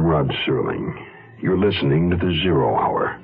I'm 0.00 0.06
Rod 0.06 0.32
Serling. 0.46 0.94
You're 1.42 1.58
listening 1.58 2.08
to 2.08 2.16
the 2.16 2.32
Zero 2.42 2.74
Hour. 2.74 3.20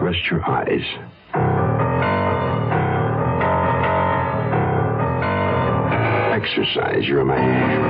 Rest 0.00 0.24
your 0.30 0.42
eyes. 0.48 0.80
Exercise 6.32 7.06
your 7.06 7.20
imagination. 7.20 7.82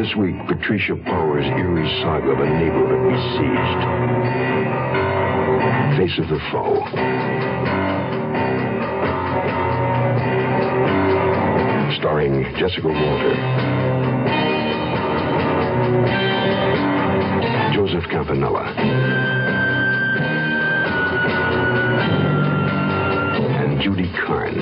This 0.00 0.14
week, 0.14 0.36
Patricia 0.46 0.94
Power's 0.94 1.44
eerie 1.44 1.88
saga 2.04 2.30
of 2.30 2.38
a 2.38 2.46
neighborhood 2.48 3.10
besieged. 3.10 3.82
Face 5.98 6.16
of 6.20 6.28
the 6.28 6.38
foe. 6.52 7.99
Starring 12.00 12.42
Jessica 12.56 12.88
Walter. 12.88 13.34
Joseph 17.74 18.08
Campanella. 18.08 18.72
And 23.60 23.82
Judy 23.82 24.10
Carne. 24.16 24.60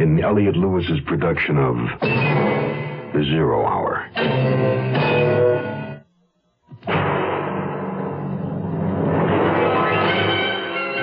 in 0.00 0.20
Elliot 0.22 0.56
Lewis's 0.56 1.00
production 1.06 1.58
of 1.58 1.74
The 3.12 3.24
Zero 3.24 3.66
Hour. 3.66 4.08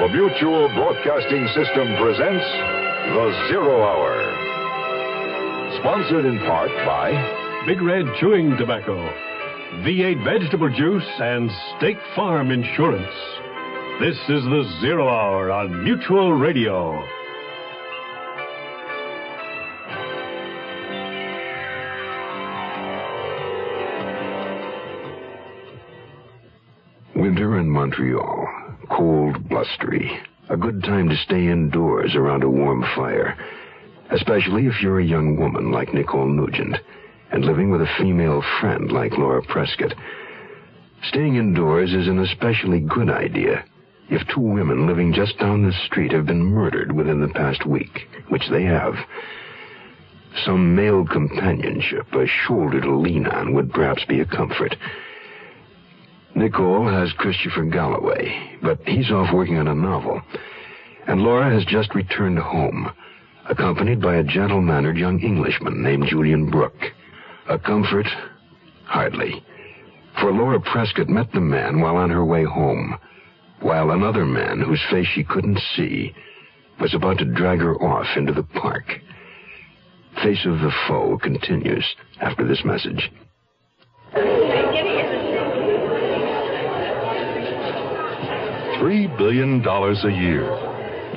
The 0.10 0.16
Mutual 0.16 0.68
Broadcasting 0.70 1.46
System 1.50 1.96
presents 1.98 2.44
The 2.44 3.48
Zero 3.48 3.84
Hour. 3.84 4.16
Sponsored 5.80 6.26
in 6.26 6.40
part 6.40 6.72
by 6.84 7.12
Big 7.68 7.80
Red 7.80 8.06
Chewing 8.20 8.58
Tobacco, 8.58 8.98
V8 9.84 10.24
Vegetable 10.24 10.70
Juice, 10.70 11.06
and 11.20 11.52
State 11.78 12.00
Farm 12.16 12.50
Insurance. 12.50 13.14
This 14.00 14.18
is 14.30 14.44
The 14.46 14.80
Zero 14.82 15.08
Hour 15.08 15.52
on 15.52 15.84
Mutual 15.84 16.34
Radio. 16.34 17.06
Winter 27.16 27.60
in 27.60 27.70
Montreal. 27.70 28.69
Cold, 28.90 29.48
blustery. 29.48 30.20
A 30.50 30.58
good 30.58 30.84
time 30.84 31.10
to 31.10 31.16
stay 31.16 31.48
indoors 31.48 32.16
around 32.16 32.44
a 32.44 32.50
warm 32.50 32.84
fire. 32.96 33.38
Especially 34.10 34.66
if 34.66 34.82
you're 34.82 35.00
a 35.00 35.06
young 35.06 35.38
woman 35.38 35.72
like 35.72 35.94
Nicole 35.94 36.28
Nugent 36.28 36.78
and 37.32 37.46
living 37.46 37.70
with 37.70 37.82
a 37.82 37.96
female 37.98 38.44
friend 38.60 38.92
like 38.92 39.18
Laura 39.18 39.44
Prescott. 39.44 39.94
Staying 41.04 41.36
indoors 41.36 41.94
is 41.94 42.08
an 42.08 42.20
especially 42.20 42.80
good 42.80 43.10
idea 43.10 43.64
if 44.10 44.28
two 44.28 44.42
women 44.42 44.88
living 44.88 45.14
just 45.14 45.38
down 45.38 45.64
the 45.64 45.74
street 45.86 46.12
have 46.12 46.26
been 46.26 46.44
murdered 46.44 46.92
within 46.92 47.22
the 47.22 47.34
past 47.34 47.66
week, 47.66 48.08
which 48.30 48.50
they 48.50 48.64
have. 48.64 48.96
Some 50.46 50.76
male 50.76 51.06
companionship, 51.06 52.12
a 52.14 52.26
shoulder 52.26 52.82
to 52.82 52.98
lean 52.98 53.28
on, 53.28 53.54
would 53.54 53.72
perhaps 53.72 54.04
be 54.06 54.20
a 54.20 54.26
comfort. 54.26 54.76
Nicole 56.36 56.88
has 56.88 57.12
Christopher 57.14 57.66
Galloway, 57.66 58.58
but 58.62 58.80
he's 58.86 59.12
off 59.12 59.34
working 59.34 59.58
on 59.58 59.68
a 59.68 59.76
novel. 59.76 60.22
And 61.08 61.22
Laura 61.22 61.54
has 61.54 61.66
just 61.66 61.96
returned 61.96 62.40
home, 62.40 62.92
accompanied 63.50 64.02
by 64.02 64.16
a 64.16 64.24
gentle 64.24 64.62
mannered 64.62 64.98
young 64.98 65.20
Englishman 65.20 65.82
named 65.82 66.08
Julian 66.08 66.50
Brooke. 66.50 66.94
A 67.50 67.58
comfort? 67.58 68.06
Hardly. 68.86 69.44
For 70.22 70.32
Laura 70.32 70.60
Prescott 70.60 71.10
met 71.10 71.32
the 71.32 71.40
man 71.40 71.80
while 71.80 71.96
on 71.96 72.10
her 72.10 72.26
way 72.26 72.44
home, 72.44 72.98
while 73.62 73.92
another 73.92 74.26
man, 74.26 74.62
whose 74.62 74.82
face 74.92 75.08
she 75.08 75.24
couldn't 75.24 75.60
see, 75.76 76.14
was 76.80 76.94
about 76.94 77.18
to 77.20 77.26
drag 77.26 77.60
her 77.60 77.76
off 77.76 78.08
into 78.16 78.34
the 78.34 78.44
park. 78.44 78.86
Face 80.24 80.46
of 80.46 80.60
the 80.60 80.72
Foe 80.88 81.18
continues 81.22 81.86
after 82.22 82.48
this 82.48 82.64
message. 82.64 83.10
Three 88.80 89.08
billion 89.08 89.62
dollars 89.62 90.00
a 90.06 90.12
year. 90.12 90.48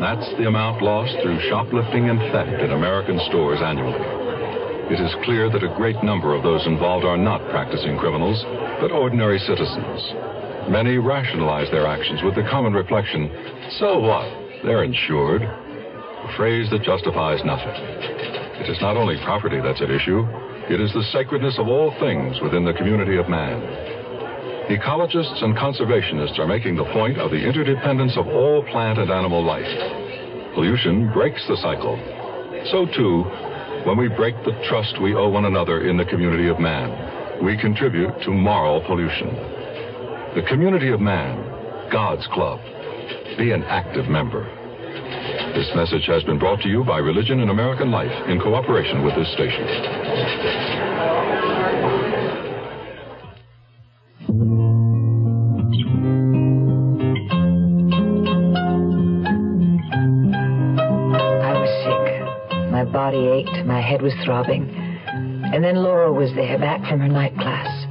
That's 0.01 0.27
the 0.35 0.51
amount 0.51 0.83
lost 0.83 1.15
through 1.23 1.39
shoplifting 1.47 2.11
and 2.11 2.19
theft 2.35 2.59
in 2.59 2.73
American 2.73 3.21
stores 3.31 3.63
annually. 3.63 4.03
It 4.91 4.99
is 4.99 5.15
clear 5.23 5.49
that 5.49 5.63
a 5.63 5.73
great 5.79 6.03
number 6.03 6.35
of 6.35 6.43
those 6.43 6.67
involved 6.67 7.07
are 7.07 7.17
not 7.17 7.39
practicing 7.55 7.97
criminals, 7.99 8.43
but 8.83 8.91
ordinary 8.91 9.39
citizens. 9.39 10.03
Many 10.75 10.99
rationalize 10.99 11.71
their 11.71 11.87
actions 11.87 12.21
with 12.25 12.35
the 12.35 12.43
common 12.51 12.73
reflection, 12.73 13.31
so 13.79 14.01
what? 14.01 14.27
They're 14.67 14.83
insured. 14.83 15.43
A 15.43 16.37
phrase 16.37 16.69
that 16.71 16.83
justifies 16.83 17.45
nothing. 17.45 17.79
It 18.59 18.71
is 18.71 18.83
not 18.83 18.97
only 18.97 19.23
property 19.23 19.61
that's 19.63 19.81
at 19.81 19.91
issue, 19.91 20.27
it 20.67 20.81
is 20.81 20.93
the 20.95 21.07
sacredness 21.15 21.59
of 21.63 21.69
all 21.69 21.95
things 22.01 22.43
within 22.43 22.65
the 22.65 22.75
community 22.75 23.19
of 23.19 23.29
man. 23.29 24.02
Ecologists 24.73 25.45
and 25.45 25.55
conservationists 25.55 26.39
are 26.39 26.47
making 26.47 26.77
the 26.77 26.91
point 26.97 27.19
of 27.19 27.31
the 27.31 27.37
interdependence 27.37 28.17
of 28.17 28.27
all 28.27 28.65
plant 28.73 28.99
and 28.99 29.11
animal 29.11 29.45
life. 29.45 29.69
Pollution 30.55 31.13
breaks 31.13 31.47
the 31.47 31.59
cycle. 31.59 32.01
So, 32.73 32.87
too, 32.87 33.21
when 33.85 33.99
we 33.99 34.09
break 34.09 34.35
the 34.47 34.57
trust 34.71 34.97
we 35.03 35.15
owe 35.15 35.29
one 35.29 35.45
another 35.45 35.87
in 35.87 35.99
the 35.99 36.07
community 36.07 36.49
of 36.49 36.59
man, 36.59 37.45
we 37.45 37.59
contribute 37.61 38.19
to 38.25 38.31
moral 38.31 38.81
pollution. 38.87 39.29
The 40.37 40.47
community 40.49 40.89
of 40.89 41.01
man, 41.03 41.37
God's 41.93 42.27
club. 42.33 42.59
Be 43.37 43.51
an 43.53 43.65
active 43.65 44.09
member. 44.09 44.49
This 45.53 45.69
message 45.77 46.07
has 46.07 46.23
been 46.23 46.39
brought 46.39 46.63
to 46.63 46.69
you 46.71 46.83
by 46.83 46.97
Religion 46.97 47.41
and 47.41 47.51
American 47.51 47.91
Life 47.91 48.27
in 48.27 48.41
cooperation 48.41 49.05
with 49.05 49.15
this 49.17 49.31
station. 49.35 50.82
Body 63.13 63.29
ached, 63.29 63.67
my 63.67 63.81
head 63.81 64.01
was 64.01 64.15
throbbing. 64.25 64.71
And 65.53 65.63
then 65.63 65.77
Laura 65.77 66.11
was 66.11 66.33
there, 66.35 66.59
back 66.59 66.81
from 66.89 67.01
her 67.01 67.09
night 67.09 67.35
class. 67.35 67.87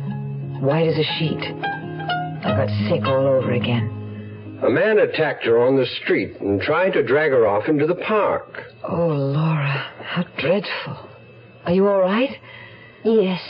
White 0.62 0.88
as 0.88 0.98
a 0.98 1.04
sheet. 1.20 1.38
I 1.38 2.56
got 2.58 2.90
sick 2.90 3.06
all 3.06 3.28
over 3.28 3.52
again. 3.52 4.60
A 4.64 4.70
man 4.70 4.98
attacked 4.98 5.46
her 5.46 5.60
on 5.60 5.76
the 5.76 5.86
street 6.02 6.40
and 6.40 6.60
tried 6.60 6.94
to 6.94 7.04
drag 7.04 7.32
her 7.32 7.48
off 7.48 7.68
into 7.68 7.86
the 7.86 7.96
park. 7.96 8.64
Oh, 8.84 9.08
Laura, 9.08 9.92
how 10.04 10.24
dreadful. 10.40 11.10
Are 11.66 11.72
you 11.72 11.88
all 11.88 12.02
right? 12.02 12.32
Yes, 13.04 13.42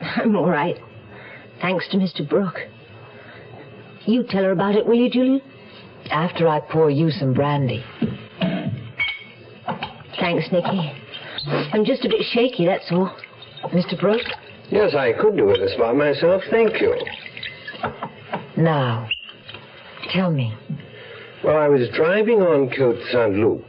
I'm 0.00 0.36
all 0.36 0.48
right. 0.48 0.76
Thanks 1.62 1.88
to 1.90 1.96
Mr. 1.96 2.28
Brooke. 2.28 2.60
You 4.04 4.22
tell 4.28 4.44
her 4.44 4.52
about 4.52 4.76
it, 4.76 4.86
will 4.86 4.96
you, 4.96 5.10
Julian? 5.10 5.40
After 6.10 6.46
I 6.46 6.60
pour 6.60 6.90
you 6.90 7.10
some 7.10 7.32
brandy. 7.32 7.82
Thanks, 10.20 10.46
Nicky. 10.52 10.92
I'm 11.46 11.84
just 11.84 12.04
a 12.04 12.08
bit 12.08 12.22
shaky, 12.32 12.66
that's 12.66 12.90
all. 12.90 13.14
Mr. 13.66 13.98
Brooke? 13.98 14.26
Yes, 14.70 14.94
I 14.94 15.12
could 15.12 15.36
do 15.36 15.46
this 15.56 15.74
by 15.78 15.92
myself, 15.92 16.42
thank 16.50 16.80
you. 16.80 16.96
Now, 18.56 19.08
tell 20.10 20.30
me. 20.30 20.54
Well, 21.44 21.56
I 21.56 21.68
was 21.68 21.88
driving 21.90 22.42
on 22.42 22.68
Côte 22.70 23.00
Saint 23.12 23.36
Luc, 23.36 23.62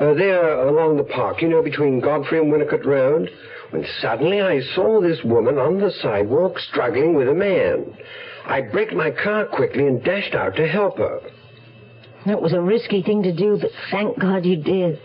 uh, 0.00 0.12
there 0.14 0.66
along 0.66 0.96
the 0.96 1.04
park, 1.04 1.40
you 1.40 1.48
know, 1.48 1.62
between 1.62 2.00
Godfrey 2.00 2.38
and 2.38 2.52
Winnicott 2.52 2.84
Road, 2.84 3.30
when 3.70 3.86
suddenly 4.00 4.42
I 4.42 4.60
saw 4.74 5.00
this 5.00 5.22
woman 5.24 5.56
on 5.56 5.80
the 5.80 5.90
sidewalk 6.02 6.58
struggling 6.58 7.14
with 7.14 7.28
a 7.28 7.34
man. 7.34 7.96
I 8.46 8.60
braked 8.60 8.92
my 8.92 9.10
car 9.10 9.46
quickly 9.46 9.86
and 9.86 10.04
dashed 10.04 10.34
out 10.34 10.56
to 10.56 10.68
help 10.68 10.98
her. 10.98 11.20
That 12.26 12.42
was 12.42 12.52
a 12.52 12.60
risky 12.60 13.02
thing 13.02 13.22
to 13.22 13.32
do, 13.32 13.58
but 13.60 13.70
thank 13.90 14.18
God 14.18 14.44
you 14.44 14.56
did. 14.56 14.98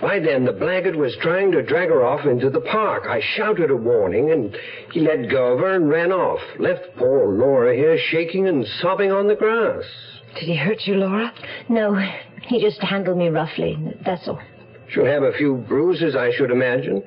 By 0.00 0.18
then, 0.18 0.44
the 0.44 0.52
blackguard 0.52 0.96
was 0.96 1.16
trying 1.20 1.52
to 1.52 1.62
drag 1.62 1.88
her 1.88 2.04
off 2.04 2.26
into 2.26 2.50
the 2.50 2.60
park. 2.60 3.04
I 3.08 3.20
shouted 3.36 3.70
a 3.70 3.76
warning, 3.76 4.30
and 4.30 4.56
he 4.92 5.00
let 5.00 5.30
go 5.30 5.54
of 5.54 5.60
her 5.60 5.74
and 5.74 5.88
ran 5.88 6.12
off. 6.12 6.40
Left 6.58 6.82
poor 6.96 7.28
Laura 7.32 7.74
here 7.74 7.98
shaking 7.98 8.48
and 8.48 8.66
sobbing 8.80 9.10
on 9.10 9.28
the 9.28 9.34
grass. 9.34 9.84
Did 10.34 10.44
he 10.44 10.56
hurt 10.56 10.82
you, 10.86 10.94
Laura? 10.94 11.32
No, 11.68 11.98
he 12.42 12.60
just 12.60 12.80
handled 12.82 13.16
me 13.18 13.28
roughly, 13.28 13.78
that's 14.04 14.28
all. 14.28 14.40
She'll 14.88 15.06
have 15.06 15.22
a 15.22 15.32
few 15.32 15.54
bruises, 15.68 16.14
I 16.14 16.30
should 16.36 16.50
imagine. 16.50 17.02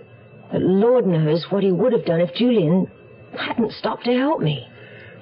But 0.51 0.61
Lord 0.61 1.05
knows 1.05 1.45
what 1.49 1.63
he 1.63 1.71
would 1.71 1.93
have 1.93 2.05
done 2.05 2.21
if 2.21 2.33
Julian 2.33 2.89
hadn't 3.37 3.71
stopped 3.73 4.05
to 4.05 4.13
help 4.13 4.41
me. 4.41 4.67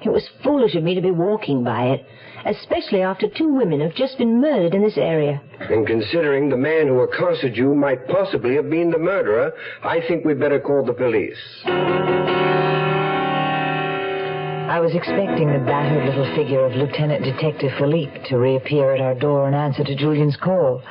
It 0.04 0.10
was 0.10 0.28
foolish 0.42 0.74
of 0.74 0.82
me 0.82 0.94
to 0.94 1.00
be 1.00 1.10
walking 1.10 1.62
by 1.62 1.88
it, 1.88 2.06
especially 2.44 3.02
after 3.02 3.28
two 3.28 3.52
women 3.52 3.80
have 3.80 3.94
just 3.94 4.18
been 4.18 4.40
murdered 4.40 4.74
in 4.74 4.82
this 4.82 4.98
area. 4.98 5.40
And 5.60 5.86
considering 5.86 6.48
the 6.48 6.56
man 6.56 6.86
who 6.88 7.00
accosted 7.00 7.56
you 7.56 7.74
might 7.74 8.06
possibly 8.08 8.54
have 8.56 8.70
been 8.70 8.90
the 8.90 8.98
murderer, 8.98 9.52
I 9.82 10.00
think 10.06 10.24
we'd 10.24 10.40
better 10.40 10.60
call 10.60 10.84
the 10.84 10.92
police. 10.92 11.38
I 14.68 14.80
was 14.80 14.94
expecting 14.94 15.50
the 15.50 15.58
battered 15.60 16.04
little 16.04 16.36
figure 16.36 16.64
of 16.64 16.72
Lieutenant 16.74 17.24
Detective 17.24 17.72
Philippe 17.78 18.28
to 18.28 18.36
reappear 18.36 18.94
at 18.94 19.00
our 19.00 19.14
door 19.14 19.48
in 19.48 19.54
answer 19.54 19.82
to 19.82 19.96
Julian's 19.96 20.36
call. 20.36 20.82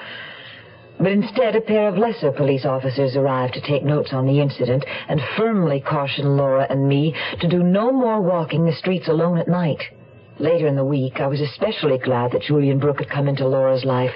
But 1.00 1.12
instead, 1.12 1.56
a 1.56 1.62
pair 1.62 1.88
of 1.88 1.98
lesser 1.98 2.32
police 2.32 2.66
officers 2.66 3.16
arrived 3.16 3.54
to 3.54 3.62
take 3.62 3.84
notes 3.84 4.14
on 4.14 4.26
the 4.26 4.42
incident 4.42 4.84
and 5.08 5.22
firmly 5.38 5.80
caution 5.80 6.38
Laura 6.38 6.66
and 6.70 6.90
me 6.90 7.14
to 7.40 7.48
do 7.48 7.62
no 7.62 7.92
more 7.92 8.20
walking 8.20 8.66
the 8.66 8.74
streets 8.74 9.08
alone 9.08 9.38
at 9.38 9.48
night. 9.48 9.84
Later 10.40 10.68
in 10.68 10.76
the 10.76 10.86
week, 10.86 11.20
I 11.20 11.28
was 11.28 11.42
especially 11.42 11.98
glad 11.98 12.32
that 12.32 12.44
Julian 12.44 12.78
Brooke 12.78 13.00
had 13.00 13.10
come 13.10 13.28
into 13.28 13.48
Laura's 13.48 13.86
life 13.86 14.12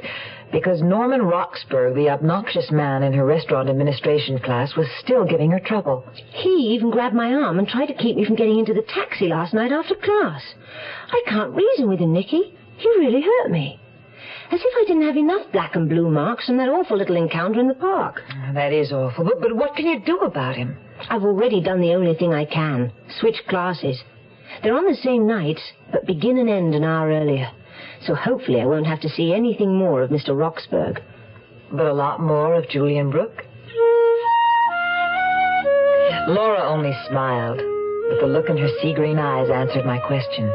because 0.51 0.81
Norman 0.81 1.21
Roxburgh, 1.21 1.95
the 1.95 2.09
obnoxious 2.09 2.69
man 2.71 3.03
in 3.03 3.13
her 3.13 3.25
restaurant 3.25 3.69
administration 3.69 4.37
class, 4.37 4.75
was 4.75 4.87
still 4.99 5.25
giving 5.25 5.49
her 5.51 5.59
trouble. 5.59 6.05
He 6.31 6.75
even 6.75 6.91
grabbed 6.91 7.15
my 7.15 7.33
arm 7.33 7.57
and 7.57 7.67
tried 7.67 7.87
to 7.87 7.93
keep 7.95 8.17
me 8.17 8.25
from 8.25 8.35
getting 8.35 8.59
into 8.59 8.73
the 8.73 8.85
taxi 8.93 9.27
last 9.27 9.53
night 9.53 9.71
after 9.71 9.95
class. 9.95 10.43
I 11.11 11.23
can't 11.27 11.55
reason 11.55 11.89
with 11.89 11.99
him, 11.99 12.13
Nicky. 12.13 12.53
He 12.77 12.89
really 12.99 13.21
hurt 13.21 13.49
me. 13.49 13.79
As 14.51 14.59
if 14.59 14.73
I 14.75 14.83
didn't 14.85 15.07
have 15.07 15.17
enough 15.17 15.51
black 15.53 15.75
and 15.75 15.87
blue 15.87 16.09
marks 16.09 16.45
from 16.45 16.57
that 16.57 16.69
awful 16.69 16.97
little 16.97 17.15
encounter 17.15 17.59
in 17.59 17.69
the 17.69 17.73
park. 17.73 18.21
Ah, 18.29 18.51
that 18.53 18.73
is 18.73 18.91
awful, 18.91 19.23
but, 19.23 19.39
but 19.39 19.55
what 19.55 19.75
can 19.75 19.87
you 19.87 19.99
do 20.01 20.19
about 20.19 20.55
him? 20.55 20.77
I've 21.09 21.23
already 21.23 21.61
done 21.61 21.79
the 21.79 21.93
only 21.93 22.13
thing 22.15 22.33
I 22.33 22.45
can. 22.45 22.91
Switch 23.19 23.41
classes. 23.47 24.03
They're 24.61 24.77
on 24.77 24.85
the 24.85 24.95
same 24.95 25.27
nights, 25.27 25.61
but 25.91 26.05
begin 26.05 26.37
and 26.37 26.49
end 26.49 26.75
an 26.75 26.83
hour 26.83 27.09
earlier. 27.09 27.49
So 28.05 28.15
hopefully 28.15 28.61
I 28.61 28.65
won't 28.65 28.87
have 28.87 29.01
to 29.01 29.09
see 29.09 29.33
anything 29.33 29.75
more 29.75 30.01
of 30.01 30.09
Mr. 30.09 30.37
Roxburgh. 30.37 31.01
But 31.71 31.87
a 31.87 31.93
lot 31.93 32.19
more 32.19 32.55
of 32.55 32.67
Julian 32.69 33.11
Brooke? 33.11 33.45
Laura 36.27 36.61
only 36.63 36.93
smiled, 37.09 37.57
but 37.57 38.19
the 38.21 38.27
look 38.27 38.49
in 38.49 38.57
her 38.57 38.69
sea 38.81 38.93
green 38.93 39.17
eyes 39.17 39.49
answered 39.49 39.85
my 39.85 39.97
question. 39.99 40.51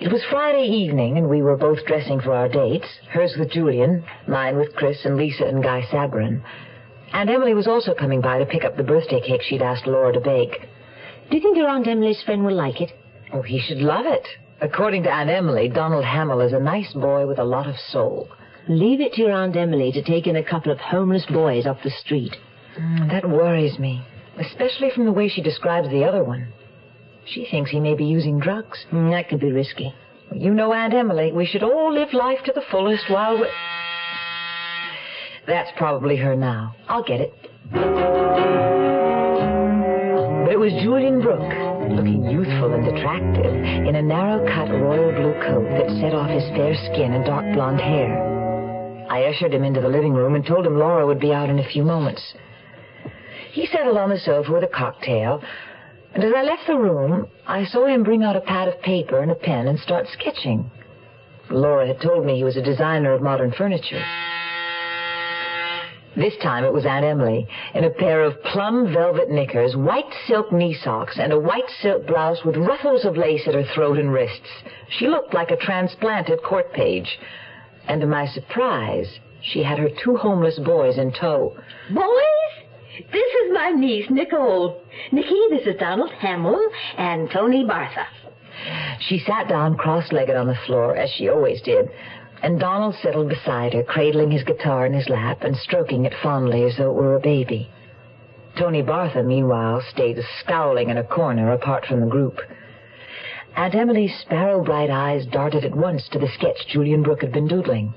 It 0.00 0.12
was 0.12 0.22
Friday 0.30 0.66
evening, 0.66 1.16
and 1.16 1.28
we 1.28 1.42
were 1.42 1.56
both 1.56 1.84
dressing 1.86 2.20
for 2.20 2.34
our 2.34 2.48
dates, 2.48 2.86
hers 3.10 3.34
with 3.38 3.50
Julian, 3.50 4.04
mine 4.26 4.56
with 4.56 4.74
Chris 4.74 5.04
and 5.04 5.16
Lisa 5.16 5.44
and 5.44 5.62
Guy 5.62 5.82
Sabrin. 5.90 6.42
Aunt 7.12 7.30
Emily 7.30 7.54
was 7.54 7.66
also 7.66 7.94
coming 7.94 8.20
by 8.20 8.38
to 8.38 8.46
pick 8.46 8.64
up 8.64 8.76
the 8.76 8.82
birthday 8.82 9.20
cake 9.20 9.42
she'd 9.42 9.62
asked 9.62 9.86
Laura 9.86 10.12
to 10.12 10.20
bake. 10.20 10.68
Do 11.30 11.36
you 11.36 11.42
think 11.42 11.56
your 11.56 11.68
Aunt 11.68 11.88
Emily's 11.88 12.22
friend 12.22 12.44
will 12.44 12.54
like 12.54 12.80
it? 12.80 12.92
Oh, 13.32 13.42
he 13.42 13.60
should 13.60 13.78
love 13.78 14.06
it. 14.06 14.26
According 14.60 15.02
to 15.02 15.10
Aunt 15.10 15.28
Emily, 15.28 15.68
Donald 15.68 16.04
Hamill 16.04 16.40
is 16.40 16.52
a 16.52 16.60
nice 16.60 16.92
boy 16.92 17.26
with 17.26 17.38
a 17.38 17.44
lot 17.44 17.66
of 17.66 17.76
soul. 17.90 18.28
Leave 18.68 19.00
it 19.00 19.12
to 19.14 19.22
your 19.22 19.32
Aunt 19.32 19.56
Emily 19.56 19.92
to 19.92 20.02
take 20.02 20.26
in 20.26 20.36
a 20.36 20.44
couple 20.44 20.72
of 20.72 20.78
homeless 20.78 21.26
boys 21.26 21.66
off 21.66 21.82
the 21.82 21.90
street. 21.90 22.36
Mm, 22.78 23.10
that 23.10 23.28
worries 23.28 23.78
me, 23.78 24.04
especially 24.38 24.90
from 24.94 25.04
the 25.04 25.12
way 25.12 25.28
she 25.28 25.42
describes 25.42 25.88
the 25.88 26.04
other 26.04 26.24
one. 26.24 26.48
She 27.26 27.46
thinks 27.50 27.70
he 27.70 27.80
may 27.80 27.94
be 27.94 28.04
using 28.04 28.38
drugs. 28.38 28.84
Mm, 28.92 29.10
that 29.10 29.28
could 29.28 29.40
be 29.40 29.52
risky. 29.52 29.94
You 30.32 30.54
know, 30.54 30.72
Aunt 30.72 30.94
Emily, 30.94 31.32
we 31.32 31.46
should 31.46 31.62
all 31.62 31.92
live 31.92 32.12
life 32.12 32.38
to 32.44 32.52
the 32.52 32.62
fullest 32.70 33.04
while 33.08 33.38
we're. 33.38 33.50
That's 35.46 35.70
probably 35.76 36.16
her 36.16 36.34
now. 36.34 36.74
I'll 36.88 37.04
get 37.04 37.20
it. 37.20 38.95
It 40.56 40.72
was 40.72 40.82
Julian 40.82 41.20
Brooke, 41.20 41.52
looking 41.92 42.30
youthful 42.30 42.72
and 42.72 42.88
attractive, 42.88 43.54
in 43.86 43.94
a 43.94 44.00
narrow-cut 44.00 44.70
royal 44.70 45.12
blue 45.12 45.34
coat 45.44 45.68
that 45.68 46.00
set 46.00 46.14
off 46.14 46.30
his 46.30 46.48
fair 46.56 46.72
skin 46.88 47.12
and 47.12 47.26
dark 47.26 47.44
blonde 47.52 47.78
hair. 47.78 48.16
I 49.10 49.24
ushered 49.24 49.52
him 49.52 49.64
into 49.64 49.82
the 49.82 49.88
living 49.90 50.14
room 50.14 50.34
and 50.34 50.46
told 50.46 50.66
him 50.66 50.78
Laura 50.78 51.06
would 51.06 51.20
be 51.20 51.34
out 51.34 51.50
in 51.50 51.58
a 51.58 51.68
few 51.68 51.84
moments. 51.84 52.22
He 53.52 53.66
settled 53.66 53.98
on 53.98 54.08
the 54.08 54.18
sofa 54.18 54.50
with 54.50 54.64
a 54.64 54.68
cocktail, 54.74 55.42
and 56.14 56.24
as 56.24 56.32
I 56.34 56.42
left 56.42 56.66
the 56.66 56.78
room, 56.78 57.26
I 57.46 57.66
saw 57.66 57.86
him 57.86 58.02
bring 58.02 58.24
out 58.24 58.34
a 58.34 58.40
pad 58.40 58.68
of 58.68 58.80
paper 58.80 59.20
and 59.20 59.30
a 59.30 59.34
pen 59.34 59.68
and 59.68 59.78
start 59.78 60.06
sketching. 60.08 60.70
Laura 61.50 61.86
had 61.86 62.00
told 62.00 62.24
me 62.24 62.34
he 62.38 62.44
was 62.44 62.56
a 62.56 62.62
designer 62.62 63.12
of 63.12 63.20
modern 63.20 63.52
furniture. 63.52 64.02
This 66.16 66.34
time 66.42 66.64
it 66.64 66.72
was 66.72 66.86
Aunt 66.86 67.04
Emily 67.04 67.46
in 67.74 67.84
a 67.84 67.90
pair 67.90 68.22
of 68.22 68.42
plum 68.42 68.90
velvet 68.90 69.28
knickers, 69.30 69.76
white 69.76 70.10
silk 70.26 70.50
knee 70.50 70.72
socks, 70.82 71.18
and 71.20 71.30
a 71.30 71.38
white 71.38 71.68
silk 71.82 72.06
blouse 72.06 72.42
with 72.42 72.56
ruffles 72.56 73.04
of 73.04 73.18
lace 73.18 73.46
at 73.46 73.52
her 73.52 73.66
throat 73.74 73.98
and 73.98 74.10
wrists. 74.10 74.48
She 74.88 75.08
looked 75.08 75.34
like 75.34 75.50
a 75.50 75.58
transplanted 75.58 76.42
court 76.42 76.72
page. 76.72 77.18
And 77.86 78.00
to 78.00 78.06
my 78.06 78.26
surprise, 78.28 79.18
she 79.42 79.62
had 79.62 79.78
her 79.78 79.90
two 80.02 80.16
homeless 80.16 80.58
boys 80.58 80.96
in 80.96 81.12
tow. 81.12 81.54
Boys, 81.92 82.66
this 83.12 83.34
is 83.44 83.52
my 83.52 83.72
niece, 83.72 84.06
Nicole. 84.08 84.82
Nicky, 85.12 85.40
this 85.50 85.66
is 85.66 85.78
Donald 85.78 86.12
Hamill 86.12 86.66
and 86.96 87.30
Tony 87.30 87.62
Bartha. 87.62 88.06
She 89.00 89.18
sat 89.18 89.48
down 89.48 89.76
cross-legged 89.76 90.34
on 90.34 90.46
the 90.46 90.58
floor, 90.66 90.96
as 90.96 91.10
she 91.10 91.28
always 91.28 91.60
did, 91.60 91.90
and 92.42 92.60
Donald 92.60 92.94
settled 93.02 93.28
beside 93.28 93.72
her, 93.74 93.82
cradling 93.82 94.30
his 94.30 94.44
guitar 94.44 94.86
in 94.86 94.92
his 94.92 95.08
lap 95.08 95.42
and 95.42 95.56
stroking 95.56 96.04
it 96.04 96.14
fondly 96.22 96.64
as 96.64 96.76
though 96.76 96.90
it 96.90 96.94
were 96.94 97.16
a 97.16 97.20
baby. 97.20 97.70
Tony 98.58 98.82
Bartha, 98.82 99.22
meanwhile, 99.22 99.82
stayed 99.90 100.18
scowling 100.40 100.88
in 100.88 100.98
a 100.98 101.04
corner 101.04 101.52
apart 101.52 101.84
from 101.84 102.00
the 102.00 102.06
group. 102.06 102.40
Aunt 103.54 103.74
Emily's 103.74 104.14
sparrow-bright 104.20 104.90
eyes 104.90 105.26
darted 105.26 105.64
at 105.64 105.74
once 105.74 106.08
to 106.10 106.18
the 106.18 106.28
sketch 106.28 106.66
Julian 106.68 107.02
Brooke 107.02 107.22
had 107.22 107.32
been 107.32 107.48
doodling. 107.48 107.92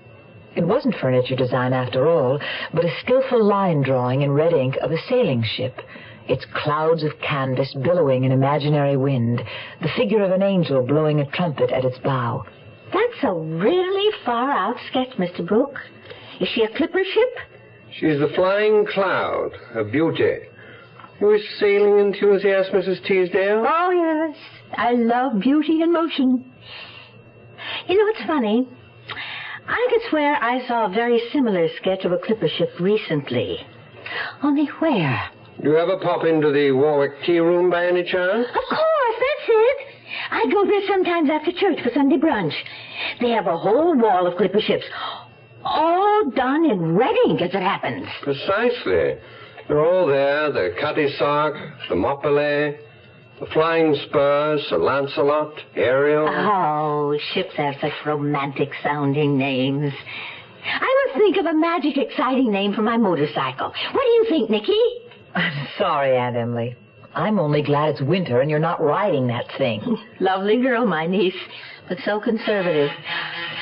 It 0.56 0.66
wasn't 0.66 0.96
furniture 0.96 1.36
design 1.36 1.74
after 1.74 2.08
all, 2.08 2.40
but 2.74 2.86
a 2.86 3.00
skillful 3.02 3.44
line 3.44 3.82
drawing 3.82 4.22
in 4.22 4.32
red 4.32 4.54
ink 4.54 4.78
of 4.82 4.92
a 4.92 4.98
sailing 4.98 5.44
ship, 5.44 5.80
its 6.28 6.46
clouds 6.54 7.04
of 7.04 7.20
canvas 7.22 7.74
billowing 7.74 8.24
in 8.24 8.32
imaginary 8.32 8.98
wind, 8.98 9.42
the 9.82 9.90
figure 9.96 10.24
of 10.24 10.32
an 10.32 10.44
angel 10.44 10.82
blowing 10.86 11.20
a 11.20 11.26
trumpet 11.32 11.72
at 11.72 11.86
its 11.86 11.98
bow. 12.00 12.46
That's 12.92 13.24
a 13.24 13.34
really 13.34 14.12
far 14.26 14.52
out 14.52 14.76
sketch, 14.90 15.10
Mr. 15.18 15.48
Brooke. 15.48 15.78
Is 16.40 16.48
she 16.54 16.64
a 16.64 16.70
clipper 16.76 17.04
ship? 17.04 17.30
She's 18.00 18.20
the 18.20 18.32
Flying 18.36 18.86
Cloud, 18.94 19.52
a 19.76 19.84
beauty. 19.84 20.40
You 21.20 21.34
a 21.34 21.40
sailing 21.60 22.00
enthusiast, 22.00 22.72
Mrs. 22.72 23.04
Teasdale? 23.06 23.66
Oh, 23.68 23.92
yes. 24.32 24.38
I 24.74 24.94
love 24.94 25.40
beauty 25.42 25.82
in 25.82 25.92
motion. 25.92 26.52
You 27.88 27.98
know, 27.98 28.08
it's 28.16 28.26
funny. 28.26 28.68
I 29.68 29.88
could 29.90 30.10
swear 30.10 30.36
I 30.42 30.66
saw 30.68 30.86
a 30.86 30.90
very 30.90 31.22
similar 31.32 31.68
sketch 31.78 32.06
of 32.06 32.12
a 32.12 32.18
clipper 32.18 32.48
ship 32.48 32.72
recently. 32.80 33.58
Only 34.42 34.66
where? 34.80 35.30
Do 35.62 35.70
you 35.70 35.78
ever 35.78 35.98
pop 35.98 36.24
into 36.26 36.52
the 36.52 36.72
Warwick 36.72 37.12
Tea 37.26 37.40
Room 37.40 37.70
by 37.70 37.86
any 37.86 38.04
chance? 38.04 38.48
Of 38.48 38.78
course. 38.78 38.89
I 40.32 40.46
go 40.52 40.66
there 40.66 40.82
sometimes 40.88 41.30
after 41.30 41.52
church 41.52 41.80
for 41.84 41.92
Sunday 41.94 42.18
brunch. 42.18 42.54
They 43.22 43.30
have 43.32 43.48
a 43.48 43.58
whole 43.58 43.98
wall 43.98 44.28
of 44.28 44.38
clipper 44.38 44.62
ships, 44.62 44.86
all 45.64 46.30
done 46.36 46.66
in 46.70 46.96
red 46.96 47.16
ink 47.28 47.42
as 47.42 47.50
it 47.54 47.62
happens. 47.62 48.08
Precisely. 48.22 49.16
They're 49.68 49.86
all 49.86 50.08
there. 50.08 50.52
The 50.52 50.76
Cutty 50.80 51.08
Sark, 51.18 51.56
Thermopylae, 51.88 52.78
the 53.40 53.46
Flying 53.54 53.96
Spurs, 54.08 54.66
Sir 54.70 54.78
Lancelot, 54.78 55.54
Ariel. 55.76 56.28
Oh, 56.28 57.18
ships 57.34 57.56
have 57.56 57.76
such 57.80 57.94
romantic 58.06 58.70
sounding 58.84 59.38
names. 59.38 59.94
I 60.66 61.06
must 61.08 61.18
think 61.20 61.38
of 61.38 61.46
a 61.46 61.54
magic, 61.54 61.98
exciting 61.98 62.52
name 62.52 62.74
for 62.74 62.82
my 62.82 62.98
motorcycle. 62.98 63.68
What 63.92 64.04
do 64.04 64.10
you 64.10 64.26
think, 64.30 64.50
Nicky? 64.50 64.80
I'm 65.36 65.68
sorry, 65.78 66.18
Aunt 66.18 66.36
Emily. 66.36 66.76
I'm 67.14 67.40
only 67.40 67.62
glad 67.62 67.90
it's 67.90 68.02
winter 68.02 68.42
and 68.42 68.50
you're 68.50 68.60
not 68.60 68.82
riding 68.82 69.28
that 69.28 69.46
thing. 69.58 69.98
Lovely 70.20 70.62
girl, 70.62 70.86
my 70.86 71.08
niece, 71.08 71.34
but 71.88 71.98
so 72.06 72.20
conservative. 72.20 72.90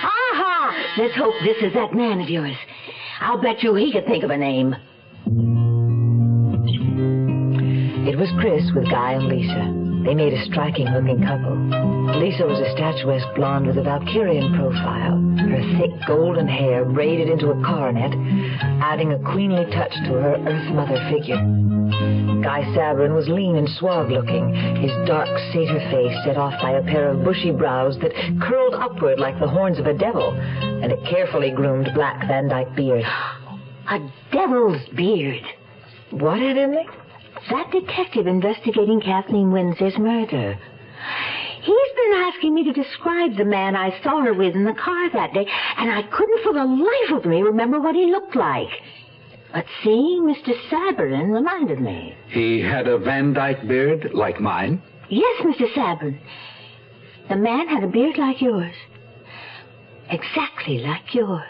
Aha! 0.03 0.93
Let's 0.97 1.15
hope 1.15 1.33
this 1.43 1.57
is 1.63 1.73
that 1.73 1.93
man 1.93 2.21
of 2.21 2.29
yours. 2.29 2.55
I'll 3.19 3.41
bet 3.41 3.63
you 3.63 3.73
he 3.75 3.91
could 3.91 4.05
think 4.05 4.23
of 4.23 4.29
a 4.29 4.37
name. 4.37 4.75
It 8.07 8.17
was 8.17 8.29
Chris 8.39 8.63
with 8.75 8.89
Guy 8.89 9.13
and 9.13 9.27
Lisa. 9.27 9.86
They 10.07 10.15
made 10.15 10.31
a 10.31 10.45
striking 10.45 10.87
looking 10.87 11.21
couple. 11.21 11.51
Lisa 12.17 12.47
was 12.47 12.61
a 12.61 12.71
statuesque 12.71 13.27
blonde 13.35 13.67
with 13.67 13.77
a 13.77 13.81
Valkyrian 13.81 14.55
profile, 14.55 15.19
her 15.35 15.59
thick 15.77 15.91
golden 16.07 16.47
hair 16.47 16.85
braided 16.85 17.27
into 17.27 17.51
a 17.51 17.61
coronet, 17.61 18.15
adding 18.79 19.11
a 19.11 19.19
queenly 19.19 19.65
touch 19.65 19.91
to 20.07 20.13
her 20.13 20.35
Earth 20.47 20.71
Mother 20.71 20.95
figure. 21.11 21.35
Guy 22.39 22.63
Sabrin 22.71 23.15
was 23.15 23.27
lean 23.27 23.57
and 23.57 23.67
suave 23.67 24.09
looking, 24.09 24.55
his 24.79 24.95
dark 25.05 25.27
satyr 25.51 25.83
face 25.91 26.15
set 26.23 26.37
off 26.37 26.53
by 26.61 26.71
a 26.71 26.83
pair 26.83 27.09
of 27.09 27.25
bushy 27.25 27.51
brows 27.51 27.99
that 27.99 28.13
curled 28.39 28.75
upward 28.75 29.19
like 29.19 29.37
the 29.41 29.49
horns 29.49 29.77
of 29.77 29.87
a 29.87 29.93
devil, 29.93 30.31
and 30.31 30.93
a 30.93 31.09
carefully 31.09 31.51
groomed 31.51 31.91
black 31.93 32.25
Van 32.29 32.47
Dyke 32.47 32.73
beard. 32.77 33.03
A 33.89 33.99
devil's 34.31 34.81
beard. 34.95 35.43
What, 36.11 36.39
Aunt 36.39 36.57
Emily? 36.57 36.87
That 37.49 37.71
detective 37.71 38.27
investigating 38.27 38.99
Kathleen 38.99 39.51
Windsor's 39.51 39.97
murder. 39.97 40.57
He's 41.61 41.91
been 41.95 42.13
asking 42.13 42.53
me 42.53 42.63
to 42.65 42.73
describe 42.73 43.35
the 43.37 43.45
man 43.45 43.75
I 43.75 44.01
saw 44.01 44.21
her 44.21 44.33
with 44.33 44.55
in 44.55 44.65
the 44.65 44.73
car 44.73 45.09
that 45.11 45.33
day, 45.33 45.47
and 45.77 45.91
I 45.91 46.03
couldn't 46.03 46.43
for 46.43 46.53
the 46.53 46.65
life 46.65 47.17
of 47.17 47.25
me 47.25 47.41
remember 47.41 47.79
what 47.79 47.95
he 47.95 48.05
looked 48.05 48.35
like. 48.35 48.69
But 49.53 49.65
seeing 49.83 50.23
Mr. 50.23 50.53
Saberin 50.69 51.31
reminded 51.31 51.79
me. 51.79 52.15
He 52.29 52.61
had 52.61 52.87
a 52.87 52.97
Van 52.97 53.33
Dyke 53.33 53.67
beard 53.67 54.11
like 54.13 54.39
mine? 54.41 54.81
Yes, 55.09 55.41
Mr. 55.41 55.73
Saberin. 55.73 56.19
The 57.29 57.37
man 57.37 57.67
had 57.67 57.83
a 57.83 57.87
beard 57.87 58.17
like 58.17 58.41
yours. 58.41 58.75
Exactly 60.09 60.79
like 60.79 61.13
yours. 61.13 61.43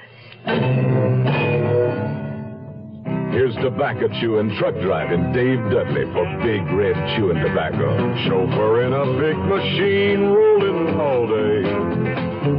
Tobacco 3.62 4.08
chewing, 4.22 4.56
truck 4.60 4.76
driving 4.82 5.34
Dave 5.34 5.58
Dudley 5.72 6.06
for 6.14 6.26
Big 6.46 6.62
Red 6.78 6.94
Chewing 7.16 7.42
Tobacco. 7.42 7.90
Chauffeur 8.26 8.86
in 8.86 8.94
a 8.94 9.06
big 9.18 9.38
machine 9.38 10.22
rolling 10.30 11.00
all 11.00 11.26
day. 11.26 11.64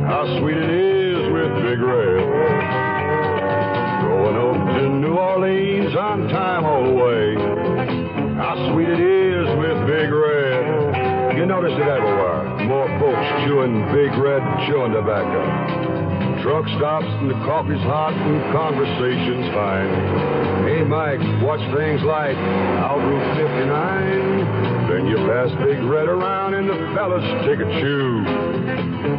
How 0.07 0.27
sweet 0.41 0.57
it 0.57 0.71
is 0.71 1.33
with 1.33 1.55
Big 1.63 1.79
Red. 1.79 2.19
Going 4.03 4.37
up 4.37 4.77
to 4.77 4.89
New 4.89 5.15
Orleans 5.15 5.95
on 5.95 6.29
time 6.29 6.65
all 6.65 6.85
the 6.85 6.95
way. 6.95 7.35
How 8.35 8.73
sweet 8.73 8.89
it 8.89 9.01
is 9.01 9.47
with 9.57 9.87
Big 9.87 10.11
Red. 10.11 11.37
You 11.39 11.47
notice 11.47 11.75
it 11.75 11.89
everywhere. 11.89 12.67
More 12.67 12.89
folks 12.99 13.47
chewing 13.47 13.87
Big 13.95 14.19
Red 14.19 14.43
chewing 14.67 14.93
tobacco. 14.93 15.88
Truck 16.43 16.67
stops 16.79 17.07
and 17.19 17.31
the 17.31 17.39
coffee's 17.43 17.83
hot 17.83 18.15
and 18.15 18.39
conversation's 18.55 19.51
fine. 19.51 19.91
Hey, 20.71 20.85
Mike, 20.87 21.19
watch 21.43 21.59
things 21.75 21.99
like 22.07 22.39
out 22.79 23.03
Route 23.03 23.27
59. 23.35 24.87
Then 24.87 25.07
you 25.11 25.17
pass 25.27 25.51
Big 25.67 25.83
Red 25.83 26.07
around 26.07 26.55
and 26.55 26.71
the 26.71 26.79
fellas 26.95 27.27
take 27.43 27.59
a 27.59 27.69
chew. 27.83 28.23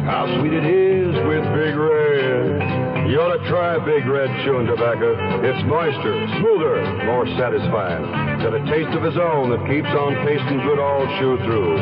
How 0.08 0.24
sweet 0.40 0.52
it 0.52 0.64
is 0.64 1.12
with 1.28 1.44
Big 1.52 1.76
Red. 1.76 3.10
You 3.10 3.20
ought 3.20 3.36
to 3.36 3.42
try 3.50 3.76
Big 3.84 4.06
Red 4.06 4.30
chewing 4.44 4.66
tobacco. 4.66 5.12
It's 5.44 5.60
moister, 5.68 6.14
smoother, 6.40 7.04
more 7.04 7.26
satisfying. 7.36 8.06
Got 8.40 8.54
a 8.54 8.64
taste 8.70 8.96
of 8.96 9.02
his 9.02 9.18
own 9.20 9.50
that 9.50 9.60
keeps 9.68 9.90
on 9.92 10.14
tasting 10.24 10.62
good 10.64 10.78
all 10.78 11.04
chew 11.18 11.36
through. 11.44 11.76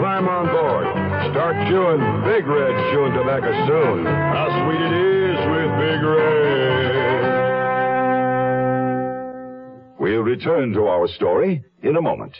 Climb 0.00 0.26
on 0.26 0.46
board. 0.50 1.01
Start 1.30 1.54
chewing 1.68 2.02
Big 2.24 2.46
Red 2.46 2.74
chewing 2.92 3.12
tobacco 3.14 3.52
soon. 3.66 4.04
How 4.04 4.48
sweet 4.64 4.80
it 4.80 4.92
is 4.92 5.38
with 5.46 5.70
Big 5.78 6.02
Red. 6.02 6.42
We'll 10.00 10.22
return 10.22 10.72
to 10.72 10.86
our 10.86 11.06
story 11.06 11.64
in 11.82 11.96
a 11.96 12.02
moment. 12.02 12.34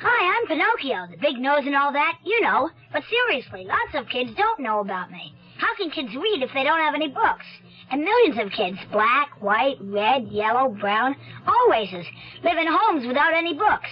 Hi, 0.00 0.36
I'm 0.36 0.46
Pinocchio, 0.48 1.06
the 1.10 1.16
big 1.20 1.38
nose 1.38 1.62
and 1.64 1.76
all 1.76 1.92
that, 1.92 2.18
you 2.24 2.40
know. 2.40 2.70
But 2.92 3.04
seriously, 3.08 3.64
lots 3.64 3.94
of 3.94 4.08
kids 4.10 4.30
don't 4.36 4.60
know 4.60 4.80
about 4.80 5.10
me. 5.12 5.34
How 5.58 5.74
can 5.76 5.90
kids 5.90 6.14
read 6.14 6.42
if 6.42 6.50
they 6.54 6.64
don't 6.64 6.80
have 6.80 6.94
any 6.94 7.08
books? 7.08 7.46
And 7.90 8.02
millions 8.02 8.38
of 8.38 8.50
kids, 8.50 8.78
black, 8.92 9.40
white, 9.40 9.76
red, 9.80 10.28
yellow, 10.28 10.68
brown, 10.68 11.16
all 11.46 11.68
races, 11.70 12.04
live 12.42 12.58
in 12.58 12.66
homes 12.68 13.06
without 13.06 13.32
any 13.34 13.54
books. 13.54 13.88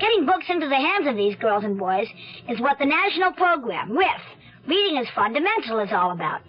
Getting 0.00 0.24
books 0.24 0.46
into 0.48 0.68
the 0.68 0.76
hands 0.76 1.06
of 1.06 1.16
these 1.16 1.36
girls 1.36 1.64
and 1.64 1.78
boys 1.78 2.08
is 2.48 2.58
what 2.60 2.78
the 2.78 2.86
national 2.86 3.32
program, 3.32 3.96
RIF, 3.96 4.22
Reading 4.66 4.98
is 4.98 5.08
Fundamental, 5.14 5.80
is 5.80 5.92
all 5.92 6.12
about. 6.12 6.40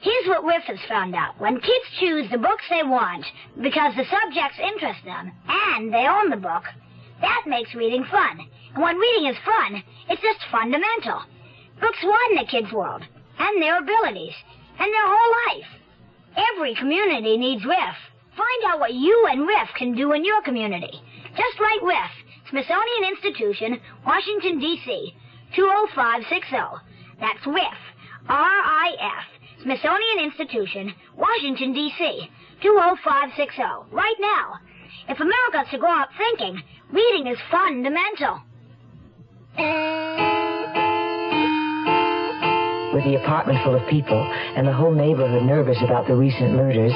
Here's 0.00 0.26
what 0.26 0.44
RIF 0.44 0.64
has 0.64 0.78
found 0.88 1.14
out. 1.14 1.40
When 1.40 1.60
kids 1.60 1.86
choose 2.00 2.28
the 2.30 2.38
books 2.38 2.64
they 2.68 2.82
want 2.82 3.24
because 3.62 3.94
the 3.94 4.04
subjects 4.10 4.58
interest 4.58 5.04
them 5.04 5.32
and 5.48 5.92
they 5.92 6.06
own 6.06 6.30
the 6.30 6.36
book, 6.36 6.64
that 7.20 7.44
makes 7.46 7.74
reading 7.74 8.04
fun. 8.10 8.40
And 8.74 8.82
when 8.82 8.98
reading 8.98 9.30
is 9.30 9.36
fun, 9.44 9.82
it's 10.08 10.22
just 10.22 10.50
fundamental. 10.50 11.22
Books 11.80 12.02
widen 12.02 12.38
a 12.38 12.46
kid's 12.46 12.72
world 12.72 13.02
and 13.38 13.62
their 13.62 13.78
abilities 13.78 14.34
and 14.78 14.92
their 14.92 15.06
whole 15.06 15.32
life. 15.46 15.70
Every 16.54 16.74
community 16.74 17.36
needs 17.36 17.64
RIF. 17.64 17.96
Find 18.36 18.62
out 18.68 18.80
what 18.80 18.94
you 18.94 19.28
and 19.30 19.46
RIF 19.46 19.68
can 19.78 19.94
do 19.94 20.12
in 20.12 20.24
your 20.24 20.42
community. 20.42 21.00
Just 21.36 21.60
write 21.60 21.82
RIF, 21.82 22.25
Smithsonian 22.50 23.04
Institution, 23.10 23.80
Washington, 24.06 24.60
D.C., 24.60 25.14
20560. 25.56 26.56
That's 27.18 27.46
RIF, 27.46 27.80
R-I-F, 28.28 29.62
Smithsonian 29.62 30.18
Institution, 30.20 30.94
Washington, 31.16 31.72
D.C., 31.72 32.30
20560. 32.62 33.62
Right 33.90 34.14
now. 34.20 34.60
If 35.08 35.18
America's 35.18 35.70
to 35.72 35.78
grow 35.78 36.00
up 36.00 36.10
thinking, 36.16 36.62
reading 36.92 37.26
is 37.26 37.38
fundamental. 37.50 38.42
With 42.94 43.04
the 43.04 43.18
apartment 43.22 43.58
full 43.64 43.74
of 43.74 43.86
people 43.88 44.18
and 44.56 44.66
the 44.66 44.72
whole 44.72 44.94
neighborhood 44.94 45.42
nervous 45.42 45.78
about 45.82 46.06
the 46.06 46.14
recent 46.14 46.54
murders, 46.54 46.92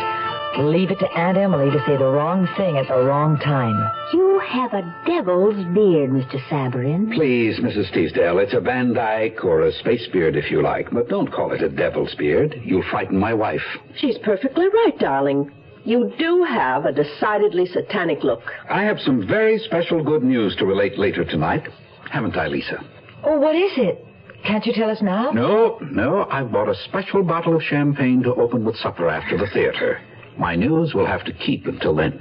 leave 0.58 0.90
it 0.90 0.98
to 0.98 1.10
Aunt 1.12 1.38
Emily 1.38 1.70
to 1.70 1.78
say 1.86 1.96
the 1.96 2.04
wrong 2.10 2.48
thing 2.56 2.76
at 2.76 2.88
the 2.88 3.02
wrong 3.04 3.38
time. 3.38 3.90
You 4.12 4.40
have 4.40 4.72
a 4.72 4.82
devil's 5.06 5.56
beard, 5.74 6.10
Mr. 6.10 6.40
Sabarin. 6.48 7.14
Please, 7.14 7.58
Mrs. 7.60 7.92
Teasdale, 7.92 8.38
it's 8.38 8.54
a 8.54 8.60
Van 8.60 8.92
Dyke 8.92 9.44
or 9.44 9.62
a 9.62 9.72
spade 9.72 10.00
beard 10.12 10.36
if 10.36 10.50
you 10.50 10.62
like, 10.62 10.90
but 10.90 11.08
don't 11.08 11.30
call 11.30 11.52
it 11.52 11.62
a 11.62 11.68
devil's 11.68 12.14
beard. 12.14 12.60
You'll 12.64 12.84
frighten 12.90 13.16
my 13.18 13.34
wife. 13.34 13.62
She's 13.96 14.18
perfectly 14.18 14.66
right, 14.68 14.98
darling. 14.98 15.52
You 15.84 16.12
do 16.18 16.44
have 16.44 16.84
a 16.84 16.92
decidedly 16.92 17.66
satanic 17.66 18.22
look. 18.22 18.42
I 18.68 18.82
have 18.82 18.98
some 19.00 19.26
very 19.26 19.58
special 19.58 20.02
good 20.04 20.22
news 20.22 20.54
to 20.56 20.66
relate 20.66 20.98
later 20.98 21.24
tonight. 21.24 21.66
Haven't 22.10 22.36
I, 22.36 22.48
Lisa? 22.48 22.84
Oh, 23.24 23.38
what 23.38 23.54
is 23.54 23.72
it? 23.76 24.04
Can't 24.44 24.64
you 24.66 24.72
tell 24.72 24.90
us 24.90 25.02
now? 25.02 25.30
No, 25.30 25.78
no. 25.90 26.26
I've 26.30 26.50
bought 26.50 26.68
a 26.68 26.74
special 26.86 27.22
bottle 27.22 27.56
of 27.56 27.62
champagne 27.62 28.22
to 28.22 28.34
open 28.34 28.64
with 28.64 28.76
supper 28.76 29.08
after 29.08 29.36
the 29.36 29.46
theater. 29.52 30.00
My 30.40 30.56
news 30.56 30.94
will 30.94 31.04
have 31.04 31.22
to 31.24 31.34
keep 31.34 31.66
until 31.66 31.94
then. 31.94 32.12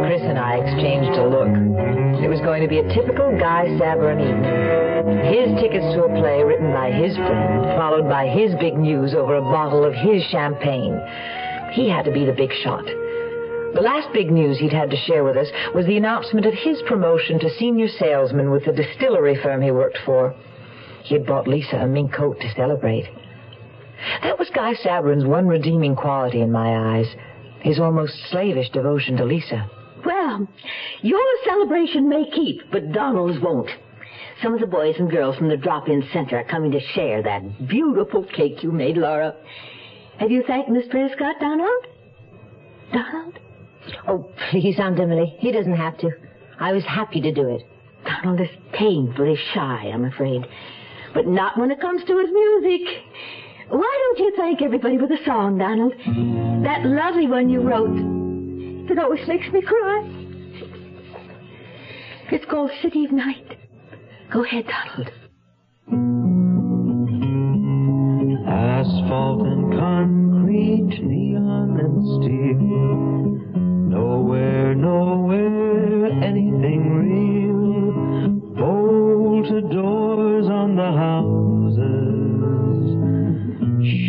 Chris 0.00 0.22
and 0.24 0.38
I 0.38 0.56
exchanged 0.64 1.12
a 1.18 1.28
look. 1.28 1.52
It 2.24 2.28
was 2.28 2.40
going 2.40 2.62
to 2.62 2.68
be 2.68 2.78
a 2.78 2.94
typical 2.94 3.36
Guy 3.38 3.66
Saberin 3.76 4.18
evening. 4.18 5.28
His 5.28 5.60
tickets 5.60 5.84
to 5.92 6.04
a 6.04 6.08
play 6.18 6.42
written 6.42 6.72
by 6.72 6.90
his 6.90 7.14
friend, 7.16 7.66
followed 7.76 8.08
by 8.08 8.28
his 8.28 8.54
big 8.54 8.78
news 8.78 9.12
over 9.12 9.36
a 9.36 9.42
bottle 9.42 9.84
of 9.84 9.92
his 9.92 10.24
champagne. 10.32 10.98
He 11.72 11.90
had 11.90 12.06
to 12.06 12.10
be 12.10 12.24
the 12.24 12.32
big 12.32 12.50
shot. 12.64 12.86
The 12.86 13.84
last 13.84 14.10
big 14.14 14.30
news 14.30 14.58
he'd 14.58 14.72
had 14.72 14.88
to 14.88 14.96
share 14.96 15.22
with 15.22 15.36
us 15.36 15.48
was 15.74 15.84
the 15.84 15.98
announcement 15.98 16.46
of 16.46 16.54
his 16.54 16.80
promotion 16.88 17.38
to 17.40 17.50
senior 17.58 17.88
salesman 17.88 18.50
with 18.50 18.64
the 18.64 18.72
distillery 18.72 19.36
firm 19.42 19.60
he 19.60 19.70
worked 19.70 19.98
for. 20.06 20.34
He 21.04 21.14
had 21.14 21.26
bought 21.26 21.46
Lisa 21.46 21.76
a 21.76 21.86
mink 21.86 22.14
coat 22.14 22.40
to 22.40 22.54
celebrate. 22.54 23.04
That 24.22 24.38
was 24.38 24.50
Guy 24.50 24.74
Saberin's 24.74 25.24
one 25.24 25.46
redeeming 25.46 25.96
quality 25.96 26.40
in 26.40 26.52
my 26.52 26.96
eyes, 26.96 27.06
his 27.60 27.80
almost 27.80 28.14
slavish 28.30 28.70
devotion 28.70 29.16
to 29.16 29.24
Lisa. 29.24 29.70
Well, 30.04 30.46
your 31.02 31.20
celebration 31.44 32.08
may 32.08 32.30
keep, 32.30 32.70
but 32.70 32.92
Donald's 32.92 33.40
won't. 33.42 33.70
Some 34.42 34.54
of 34.54 34.60
the 34.60 34.66
boys 34.66 34.94
and 34.98 35.10
girls 35.10 35.36
from 35.36 35.48
the 35.48 35.56
drop-in 35.56 36.08
center 36.12 36.38
are 36.38 36.44
coming 36.44 36.70
to 36.70 36.80
share 36.94 37.22
that 37.22 37.66
beautiful 37.66 38.24
cake 38.24 38.62
you 38.62 38.70
made, 38.70 38.96
Laura. 38.96 39.34
Have 40.18 40.30
you 40.30 40.44
thanked 40.46 40.70
Miss 40.70 40.86
Prescott, 40.88 41.36
Donald? 41.40 41.86
Donald? 42.92 43.38
Oh, 44.06 44.30
please, 44.50 44.78
Aunt 44.78 45.00
Emily. 45.00 45.34
He 45.38 45.50
doesn't 45.50 45.74
have 45.76 45.98
to. 45.98 46.10
I 46.60 46.72
was 46.72 46.84
happy 46.84 47.20
to 47.20 47.32
do 47.32 47.48
it. 47.48 47.62
Donald 48.04 48.40
is 48.40 48.48
painfully 48.72 49.36
shy, 49.52 49.90
I'm 49.92 50.04
afraid. 50.04 50.46
But 51.14 51.26
not 51.26 51.58
when 51.58 51.70
it 51.70 51.80
comes 51.80 52.04
to 52.04 52.18
his 52.18 52.30
music. 52.30 53.02
Why 53.70 54.14
don't 54.16 54.18
you 54.18 54.32
thank 54.36 54.62
everybody 54.62 54.96
with 54.96 55.10
a 55.10 55.22
song, 55.24 55.58
Donald? 55.58 55.92
That 56.64 56.84
lovely 56.84 57.26
one 57.26 57.48
you 57.50 57.60
wrote. 57.60 57.96
It 58.90 58.98
always 58.98 59.26
makes 59.28 59.46
me 59.52 59.60
cry. 59.60 60.08
It's 62.30 62.44
called 62.46 62.70
City 62.82 63.04
of 63.04 63.12
Night. 63.12 63.58
Go 64.32 64.42
ahead, 64.44 64.66
Donald. 64.66 65.10
Asphalt 68.48 69.46
and 69.46 69.72
concrete, 69.72 71.02
neon 71.02 71.78
and 71.78 72.02
steel. 72.24 72.58
Nowhere, 73.90 74.57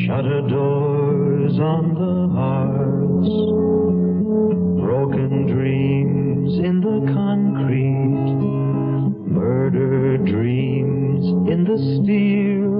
shutter 0.09 0.41
doors 0.41 1.59
on 1.59 1.93
the 1.93 2.17
hearts. 2.33 3.29
Broken 4.81 5.45
dreams 5.45 6.57
in 6.57 6.81
the 6.81 7.13
concrete, 7.13 8.33
murder 9.29 10.17
dreams 10.17 11.25
in 11.51 11.63
the 11.63 11.77
steel. 12.01 12.73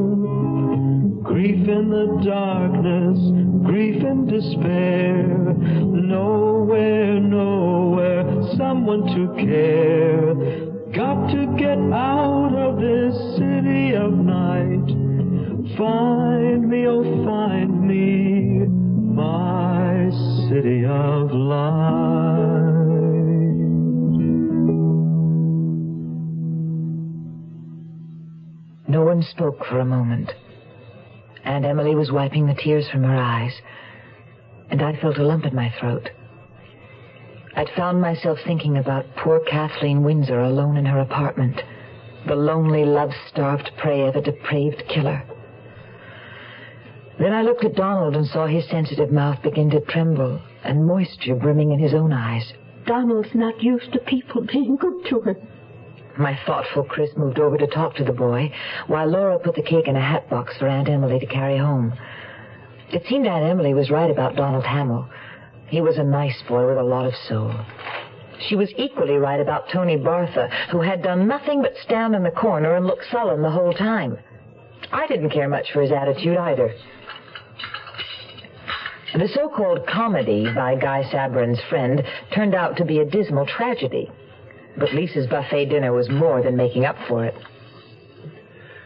Grief 1.22 1.70
in 1.70 1.92
the 1.92 2.20
darkness, 2.26 3.20
grief 3.64 4.04
and 4.04 4.28
despair. 4.28 5.22
Nowhere, 6.18 7.20
nowhere, 7.20 8.26
someone 8.58 9.06
to 9.06 9.28
care. 9.46 10.34
Got 10.94 11.30
to 11.30 11.46
get 11.60 11.78
out 11.94 12.19
one 29.20 29.28
spoke 29.28 29.66
for 29.66 29.82
a 29.82 29.86
moment. 29.86 30.32
Aunt 31.44 31.66
Emily 31.66 31.94
was 31.94 32.10
wiping 32.10 32.48
the 32.48 32.54
tears 32.54 32.88
from 32.90 33.04
her 33.04 33.18
eyes, 33.18 33.52
and 34.70 34.82
I 34.82 34.96
felt 35.02 35.18
a 35.18 35.24
lump 35.24 35.46
in 35.46 35.54
my 35.54 35.74
throat. 35.78 36.10
I'd 37.54 37.70
found 37.76 38.00
myself 38.00 38.40
thinking 38.46 38.78
about 38.78 39.18
poor 39.18 39.42
Kathleen 39.42 40.04
Windsor 40.04 40.40
alone 40.40 40.78
in 40.78 40.86
her 40.86 41.00
apartment, 41.00 41.62
the 42.28 42.36
lonely, 42.38 42.86
love-starved 42.86 43.72
prey 43.78 44.08
of 44.08 44.16
a 44.16 44.22
depraved 44.22 44.84
killer. 44.88 45.22
Then 47.20 47.34
I 47.34 47.42
looked 47.42 47.66
at 47.66 47.76
Donald 47.76 48.16
and 48.16 48.26
saw 48.26 48.48
his 48.48 48.70
sensitive 48.70 49.12
mouth 49.12 49.42
begin 49.44 49.70
to 49.72 49.82
tremble 49.82 50.42
and 50.64 50.88
moisture 50.88 51.36
brimming 51.36 51.72
in 51.72 51.80
his 51.80 51.94
own 51.94 52.14
eyes. 52.14 52.54
Donald's 52.86 53.36
not 53.36 53.62
used 53.62 53.92
to 53.92 54.00
people 54.00 54.48
being 54.50 54.78
good 54.78 55.06
to 55.10 55.22
him. 55.24 55.36
My 56.20 56.38
thoughtful 56.46 56.84
Chris 56.84 57.12
moved 57.16 57.40
over 57.40 57.58
to 57.58 57.66
talk 57.66 57.96
to 57.96 58.04
the 58.04 58.12
boy, 58.12 58.52
while 58.88 59.08
Laura 59.08 59.40
put 59.40 59.56
the 59.56 59.64
cake 59.64 59.88
in 59.88 59.96
a 59.96 60.02
hat 60.02 60.30
box 60.30 60.54
for 60.58 60.68
Aunt 60.68 60.90
Emily 60.90 61.18
to 61.18 61.26
carry 61.26 61.58
home. 61.58 61.94
It 62.92 63.06
seemed 63.08 63.26
Aunt 63.26 63.46
Emily 63.46 63.74
was 63.74 63.90
right 63.90 64.12
about 64.12 64.36
Donald 64.36 64.66
Hamill. 64.66 65.08
He 65.68 65.80
was 65.80 65.98
a 65.98 66.04
nice 66.04 66.36
boy 66.50 66.68
with 66.68 66.78
a 66.78 66.84
lot 66.84 67.06
of 67.06 67.14
soul. 67.30 67.54
She 68.50 68.58
was 68.58 68.70
equally 68.76 69.16
right 69.16 69.40
about 69.40 69.70
Tony 69.70 69.96
Bartha, 69.96 70.50
who 70.72 70.82
had 70.82 71.02
done 71.02 71.26
nothing 71.26 71.62
but 71.62 71.78
stand 71.86 72.14
in 72.14 72.24
the 72.24 72.32
corner 72.32 72.76
and 72.76 72.86
look 72.86 73.00
sullen 73.10 73.42
the 73.42 73.50
whole 73.50 73.72
time. 73.72 74.18
I 74.92 75.08
didn't 75.08 75.30
care 75.30 75.48
much 75.48 75.72
for 75.72 75.82
his 75.82 75.94
attitude 75.94 76.36
either. 76.36 76.74
The 79.14 79.30
so-called 79.30 79.88
comedy 79.88 80.52
by 80.54 80.76
Guy 80.76 81.04
Sabrin's 81.14 81.62
friend 81.70 82.04
turned 82.36 82.56
out 82.56 82.76
to 82.76 82.84
be 82.84 83.00
a 83.00 83.06
dismal 83.06 83.46
tragedy. 83.46 84.12
But 84.78 84.94
Lisa's 84.94 85.28
buffet 85.28 85.66
dinner 85.66 85.92
was 85.92 86.10
more 86.10 86.42
than 86.42 86.56
making 86.56 86.86
up 86.86 86.96
for 87.08 87.26
it. 87.26 87.36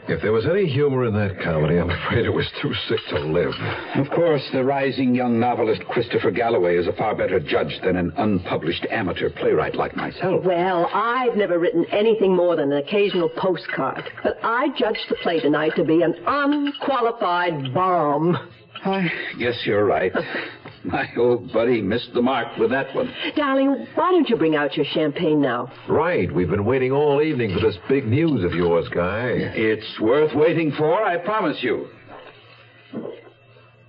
If 0.06 0.22
there 0.22 0.34
was 0.34 0.46
any 0.46 0.66
humor 0.68 1.06
in 1.06 1.14
that 1.14 1.42
comedy, 1.42 1.78
I'm 1.78 1.90
afraid 1.90 2.26
it 2.26 2.30
was 2.30 2.50
too 2.62 2.74
sick 2.90 3.00
to 3.10 3.20
live. 3.20 3.54
Of 3.96 4.10
course, 4.10 4.44
the 4.52 4.62
rising 4.62 5.16
young 5.16 5.40
novelist 5.40 5.82
Christopher 5.86 6.30
Galloway 6.30 6.76
is 6.76 6.88
a 6.88 6.94
far 6.94 7.16
better 7.16 7.40
judge 7.40 7.80
than 7.86 7.96
an 7.96 8.12
unpublished 8.18 8.86
amateur 8.92 9.30
playwright 9.30 9.76
like 9.76 9.96
myself. 9.96 10.44
Well, 10.44 10.90
I've 10.94 11.38
never 11.38 11.58
written 11.58 11.86
anything 11.90 12.36
more 12.36 12.58
than 12.58 12.74
an 12.74 12.80
occasional 12.80 13.30
postcard. 13.30 14.04
But 14.24 14.40
I 14.44 14.68
judged 14.78 15.06
the 15.10 15.16
play 15.24 15.40
tonight 15.40 15.72
to 15.78 15.86
be 15.86 16.02
an 16.02 16.16
unqualified 16.28 17.74
bomb. 17.74 18.36
I 18.84 19.10
guess 19.40 19.62
you're 19.66 19.86
right. 19.86 20.12
My 20.86 21.08
old 21.18 21.54
buddy 21.54 21.82
missed 21.82 22.14
the 22.14 22.22
mark 22.22 22.58
with 22.58 22.70
that 22.72 22.94
one. 22.94 23.14
Darling, 23.36 23.88
why 23.96 24.12
don't 24.12 24.30
you 24.30 24.36
bring 24.36 24.56
out 24.56 24.76
your 24.76 24.86
champagne 24.94 25.42
now? 25.42 25.72
Right. 25.88 26.34
We've 26.34 26.50
been 26.50 26.66
waiting 26.66 26.92
all 26.92 27.22
evening 27.22 27.54
for 27.54 27.66
this 27.66 27.78
big 27.88 28.06
news 28.06 28.44
of 28.44 28.54
yours, 28.54 28.88
Guy. 28.94 29.30
It's 29.30 30.00
worth 30.02 30.36
waiting 30.36 30.74
for, 30.78 31.04
I 31.04 31.18
promise 31.18 31.58
you. 31.62 31.88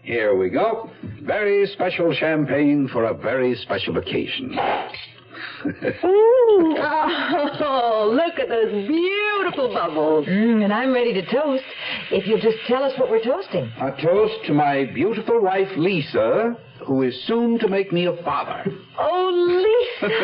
Here 0.02 0.36
we 0.36 0.50
go. 0.50 0.90
Very 1.22 1.66
special 1.68 2.14
champagne 2.14 2.88
for 2.92 3.04
a 3.04 3.14
very 3.14 3.56
special 3.56 3.96
occasion. 3.96 4.52
Ooh, 5.66 6.76
oh, 6.78 8.12
look 8.14 8.38
at 8.38 8.48
those 8.48 8.86
beautiful 8.86 9.72
bubbles. 9.72 10.26
Mm, 10.26 10.62
and 10.62 10.72
I'm 10.72 10.92
ready 10.92 11.14
to 11.14 11.22
toast. 11.22 11.64
If 12.11 12.26
you'll 12.26 12.40
just 12.40 12.59
tell 12.68 12.83
us 12.83 12.92
what 12.98 13.11
we're 13.11 13.24
toasting. 13.24 13.72
A 13.80 13.90
toast 14.00 14.35
to 14.46 14.52
my 14.52 14.85
beautiful 14.85 15.40
wife, 15.40 15.68
Lisa, 15.76 16.57
who 16.87 17.03
is 17.03 17.14
soon 17.27 17.59
to 17.59 17.68
make 17.68 17.92
me 17.92 18.07
a 18.07 18.16
father. 18.23 18.64
Oh, 18.99 20.01
Lisa! 20.01 20.14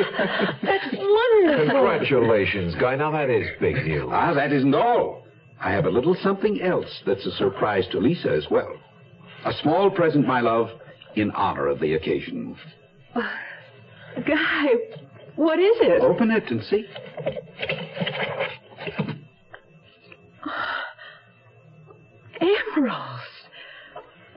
That's 0.62 0.94
wonderful. 0.94 1.66
Congratulations, 1.70 2.74
Guy. 2.74 2.96
Now 2.96 3.10
that 3.12 3.30
is 3.30 3.48
big 3.60 3.76
news. 3.76 4.08
Ah, 4.10 4.34
that 4.34 4.52
isn't 4.52 4.74
all. 4.74 5.24
I 5.60 5.72
have 5.72 5.84
a 5.84 5.90
little 5.90 6.16
something 6.22 6.62
else 6.62 7.02
that's 7.04 7.26
a 7.26 7.32
surprise 7.32 7.86
to 7.92 7.98
Lisa 7.98 8.30
as 8.30 8.46
well. 8.50 8.72
A 9.44 9.52
small 9.62 9.90
present, 9.90 10.26
my 10.26 10.40
love, 10.40 10.70
in 11.16 11.30
honor 11.32 11.66
of 11.66 11.80
the 11.80 11.94
occasion. 11.94 12.56
Guy, 13.14 14.66
what 15.36 15.58
is 15.58 15.76
it? 15.80 16.02
Open 16.02 16.30
it 16.30 16.50
and 16.50 16.62
see. 16.64 16.86
Emeralds. 22.40 23.29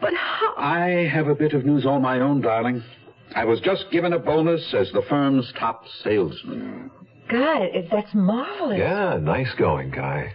But 0.03 0.13
how? 0.15 0.53
I 0.57 1.07
have 1.13 1.29
a 1.29 1.35
bit 1.35 1.53
of 1.53 1.65
news 1.65 1.85
all 1.85 1.99
my 1.99 2.19
own, 2.19 2.41
darling. 2.41 2.83
I 3.35 3.45
was 3.45 3.61
just 3.61 3.85
given 3.89 4.11
a 4.11 4.19
bonus 4.19 4.73
as 4.73 4.91
the 4.91 5.01
firm's 5.09 5.51
top 5.57 5.85
salesman. 6.03 6.91
God, 7.29 7.61
it- 7.61 7.89
that's 7.89 8.13
marvelous. 8.13 8.77
Yeah, 8.77 9.17
nice 9.21 9.53
going, 9.55 9.91
Guy. 9.91 10.33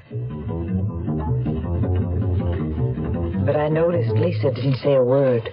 But 3.45 3.57
I 3.57 3.69
noticed 3.69 4.11
Lisa 4.13 4.51
didn't 4.53 4.77
say 4.77 4.95
a 4.95 5.03
word. 5.05 5.53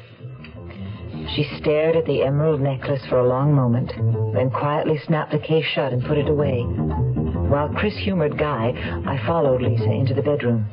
She 1.35 1.43
stared 1.59 1.97
at 1.97 2.05
the 2.05 2.23
emerald 2.23 2.61
necklace 2.61 3.05
for 3.07 3.19
a 3.19 3.27
long 3.27 3.53
moment, 3.53 3.91
then 4.33 4.49
quietly 4.49 4.97
snapped 4.99 5.31
the 5.31 5.39
case 5.39 5.65
shut 5.65 5.91
and 5.91 6.03
put 6.05 6.17
it 6.17 6.29
away. 6.29 6.61
While 6.61 7.69
Chris 7.69 7.97
humored 7.97 8.37
Guy, 8.37 8.73
I 9.05 9.17
followed 9.27 9.61
Lisa 9.61 9.91
into 9.91 10.13
the 10.13 10.21
bedroom. 10.21 10.67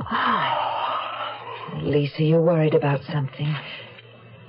Ah, 0.00 0.53
Lisa, 1.84 2.22
you're 2.22 2.42
worried 2.42 2.74
about 2.74 3.02
something. 3.04 3.54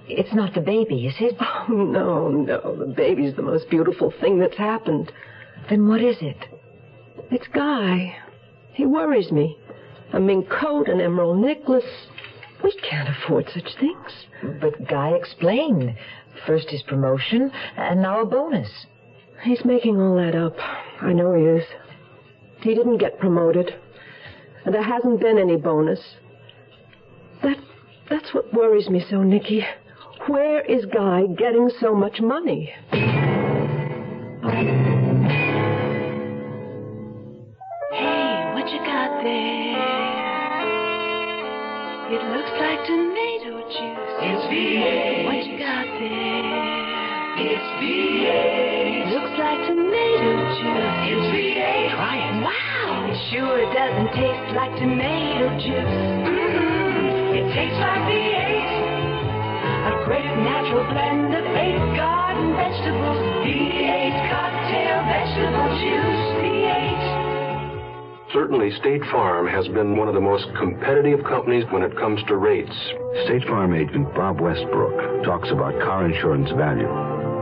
It's 0.08 0.34
not 0.34 0.54
the 0.54 0.62
baby, 0.62 1.08
is 1.08 1.16
it? 1.20 1.36
Oh, 1.40 1.74
no, 1.74 2.30
no. 2.30 2.76
The 2.76 2.94
baby's 2.94 3.36
the 3.36 3.42
most 3.42 3.70
beautiful 3.70 4.14
thing 4.22 4.40
that's 4.40 4.58
happened. 4.58 5.12
Then 5.70 5.88
what 5.88 6.02
is 6.02 6.18
it? 6.22 6.38
It's 7.32 7.48
Guy. 7.48 8.16
He 8.74 8.86
worries 8.86 9.32
me. 9.32 9.58
A 10.14 10.20
mink 10.20 10.50
coat, 10.50 10.88
an 10.90 11.02
emerald 11.02 11.40
necklace. 11.40 12.08
We 12.64 12.72
can't 12.88 13.10
afford 13.10 13.50
such 13.54 13.76
things. 13.80 14.60
But 14.62 14.88
Guy 14.88 15.10
explained. 15.10 15.98
First 16.46 16.70
his 16.70 16.84
promotion, 16.84 17.52
and 17.78 18.02
now 18.02 18.22
a 18.22 18.26
bonus. 18.26 18.70
He's 19.44 19.66
making 19.66 20.00
all 20.00 20.16
that 20.18 20.36
up. 20.36 20.56
I 21.02 21.14
know 21.14 21.34
he 21.34 21.44
is. 21.44 21.66
He 22.62 22.76
didn't 22.76 22.98
get 22.98 23.20
promoted. 23.20 23.74
And 24.66 24.74
there 24.74 24.84
hasn't 24.84 25.20
been 25.20 25.38
any 25.38 25.56
bonus. 25.56 26.00
That 27.46 27.58
that's 28.10 28.34
what 28.34 28.52
worries 28.52 28.90
me 28.90 29.06
so, 29.08 29.22
Nicky. 29.22 29.64
Where 30.28 30.62
is 30.62 30.84
Guy 30.86 31.28
getting 31.38 31.70
so 31.80 31.94
much 31.94 32.20
money? 32.20 32.74
Hey, 37.94 38.52
what 38.56 38.68
you 38.74 38.80
got 38.80 39.22
there? 39.22 39.76
It 42.10 42.24
looks 42.34 42.50
like 42.58 42.82
tomato 42.90 43.62
juice. 43.70 44.16
It's 44.26 44.46
V8. 44.50 45.26
What 45.26 45.46
you 45.46 45.60
got 45.60 45.86
there? 46.02 46.66
It's 47.46 47.68
V8. 47.78 49.14
Looks 49.14 49.38
like 49.38 49.60
tomato 49.70 50.34
juice. 50.58 50.98
It's 51.14 51.30
V8. 51.30 51.94
Try 51.94 52.18
it. 52.26 52.42
Wow. 52.42 53.06
It 53.12 53.18
sure 53.30 53.62
doesn't 53.72 54.10
taste 54.18 54.56
like 54.56 54.74
tomato 54.80 55.54
juice. 55.60 55.94
Mm-hmm. 56.26 56.45
It 57.56 57.72
tastes 57.72 57.80
like 57.80 58.04
V8. 58.12 58.68
A 59.88 60.04
great 60.04 60.28
natural 60.44 60.84
blend 60.92 61.32
of 61.32 61.46
eight 61.56 61.80
garden 61.96 62.52
vegetables. 62.52 63.16
V8 63.48 64.12
cocktail 64.28 65.00
vegetable 65.08 65.72
juice. 65.80 66.36
V8. 66.44 67.00
Certainly, 68.34 68.76
State 68.76 69.04
Farm 69.10 69.48
has 69.48 69.70
been 69.70 69.96
one 69.96 70.10
of 70.10 70.16
the 70.16 70.20
most 70.20 70.48
competitive 70.60 71.24
companies 71.24 71.64
when 71.72 71.82
it 71.82 71.96
comes 71.96 72.20
to 72.28 72.36
rates. 72.36 72.76
State 73.24 73.48
Farm 73.48 73.74
agent 73.74 74.14
Bob 74.14 74.42
Westbrook 74.42 75.24
talks 75.24 75.50
about 75.50 75.80
car 75.80 76.04
insurance 76.06 76.52
value. 76.60 76.92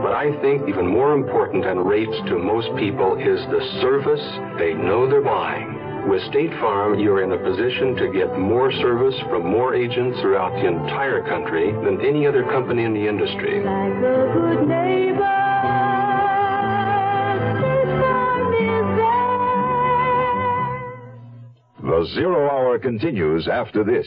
But 0.00 0.12
I 0.14 0.30
think 0.40 0.68
even 0.68 0.86
more 0.86 1.12
important 1.12 1.64
than 1.64 1.78
rates 1.78 2.14
to 2.28 2.38
most 2.38 2.68
people 2.78 3.18
is 3.18 3.42
the 3.50 3.66
service 3.82 4.22
they 4.62 4.74
know 4.74 5.10
they're 5.10 5.24
buying. 5.24 5.83
With 6.08 6.22
State 6.28 6.50
Farm, 6.60 6.98
you're 6.98 7.22
in 7.24 7.32
a 7.32 7.38
position 7.38 7.96
to 7.96 8.12
get 8.12 8.38
more 8.38 8.70
service 8.72 9.14
from 9.30 9.46
more 9.46 9.74
agents 9.74 10.20
throughout 10.20 10.52
the 10.52 10.66
entire 10.66 11.26
country 11.26 11.72
than 11.72 12.04
any 12.04 12.26
other 12.26 12.44
company 12.44 12.84
in 12.84 12.92
the 12.92 13.08
industry. 13.08 13.62
The 21.82 22.06
Zero 22.14 22.50
Hour 22.50 22.78
continues 22.78 23.48
after 23.48 23.82
this. 23.82 24.06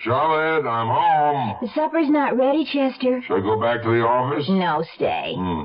Charlotte, 0.00 0.66
I'm 0.68 0.88
home. 0.88 1.56
The 1.60 1.68
supper's 1.74 2.08
not 2.08 2.36
ready, 2.36 2.64
Chester. 2.64 3.22
Should 3.26 3.36
I 3.36 3.40
go 3.40 3.60
back 3.60 3.82
to 3.82 3.88
the 3.88 4.04
office? 4.04 4.46
No, 4.48 4.84
stay. 4.96 5.34
Hmm. 5.36 5.64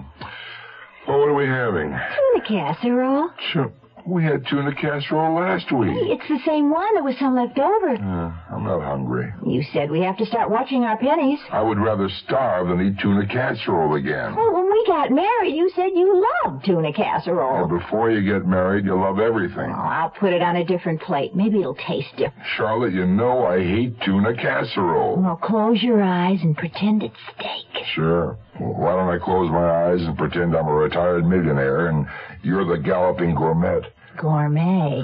Well, 1.08 1.20
what 1.20 1.30
are 1.30 1.34
we 1.34 1.46
having? 1.46 1.90
Tuna 1.90 2.48
casserole. 2.48 3.30
Sure. 3.52 3.72
We 4.08 4.24
had 4.24 4.46
tuna 4.50 4.74
casserole 4.74 5.36
last 5.36 5.70
week. 5.70 5.92
It's 5.94 6.28
the 6.30 6.40
same 6.46 6.70
one. 6.72 6.94
There 6.94 7.04
was 7.04 7.18
some 7.20 7.36
left 7.36 7.60
over. 7.60 7.90
Uh, 7.90 8.32
I'm 8.56 8.64
not 8.64 8.82
hungry. 8.82 9.34
You 9.46 9.62
said 9.74 9.92
we 9.92 10.00
have 10.00 10.16
to 10.20 10.26
start 10.26 10.50
watching 10.50 10.86
our 10.86 10.98
pennies. 10.98 11.40
I 11.52 11.62
would 11.62 11.78
rather 11.78 12.08
starve 12.24 12.70
than 12.70 12.80
eat 12.88 13.00
tuna 13.02 13.28
casserole 13.28 13.96
again. 13.96 14.34
Well, 14.34 14.54
when 14.54 14.72
we 14.72 14.86
got 14.88 15.12
married, 15.12 15.54
you 15.56 15.70
said 15.76 15.90
you 15.94 16.24
loved 16.46 16.64
tuna 16.66 16.94
casserole. 16.94 17.64
And 17.70 17.80
before 17.82 18.10
you 18.10 18.24
get 18.24 18.48
married, 18.48 18.86
you 18.86 18.96
love 18.98 19.20
everything. 19.20 19.70
Oh, 19.76 19.82
I'll 19.82 20.10
put 20.12 20.32
it 20.32 20.42
on 20.42 20.56
a 20.56 20.64
different 20.64 21.02
plate. 21.02 21.36
Maybe 21.36 21.60
it'll 21.60 21.76
taste 21.76 22.12
different. 22.12 22.48
Charlotte, 22.56 22.94
you 22.94 23.06
know 23.06 23.46
I 23.46 23.60
hate 23.62 24.00
tuna 24.06 24.34
casserole. 24.36 25.18
Well, 25.22 25.36
close 25.36 25.84
your 25.84 26.02
eyes 26.02 26.40
and 26.44 26.56
pretend 26.56 27.04
it's 27.04 27.16
steak. 27.36 27.84
Sure. 27.94 28.38
Why 28.58 28.96
don't 28.96 29.10
I 29.10 29.18
close 29.24 29.52
my 29.52 29.70
eyes 29.92 30.00
and 30.02 30.18
pretend 30.18 30.56
I'm 30.56 30.68
a 30.68 30.74
retired 30.74 31.26
millionaire 31.26 31.88
and 31.88 32.08
you're 32.42 32.66
the 32.66 32.82
galloping 32.82 33.36
gourmet? 33.36 33.82
Gourmet. 34.18 35.04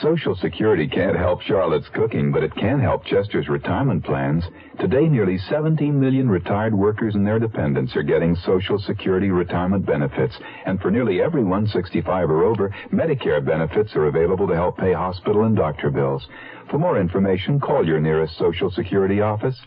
Social 0.00 0.36
Security 0.36 0.86
can't 0.86 1.16
help 1.16 1.42
Charlotte's 1.42 1.88
cooking, 1.94 2.30
but 2.30 2.44
it 2.44 2.54
can 2.54 2.78
help 2.78 3.04
Chester's 3.04 3.48
retirement 3.48 4.04
plans. 4.04 4.44
Today, 4.78 5.08
nearly 5.08 5.38
17 5.38 5.98
million 5.98 6.28
retired 6.28 6.74
workers 6.74 7.14
and 7.14 7.26
their 7.26 7.38
dependents 7.38 7.96
are 7.96 8.02
getting 8.02 8.36
Social 8.36 8.78
Security 8.78 9.30
retirement 9.30 9.84
benefits. 9.84 10.38
And 10.66 10.80
for 10.80 10.90
nearly 10.90 11.20
everyone 11.20 11.66
65 11.66 12.30
or 12.30 12.44
over, 12.44 12.74
Medicare 12.92 13.44
benefits 13.44 13.96
are 13.96 14.06
available 14.06 14.46
to 14.46 14.54
help 14.54 14.78
pay 14.78 14.92
hospital 14.92 15.44
and 15.44 15.56
doctor 15.56 15.90
bills. 15.90 16.26
For 16.70 16.78
more 16.78 17.00
information, 17.00 17.58
call 17.58 17.84
your 17.84 18.00
nearest 18.00 18.38
Social 18.38 18.70
Security 18.70 19.20
office. 19.20 19.58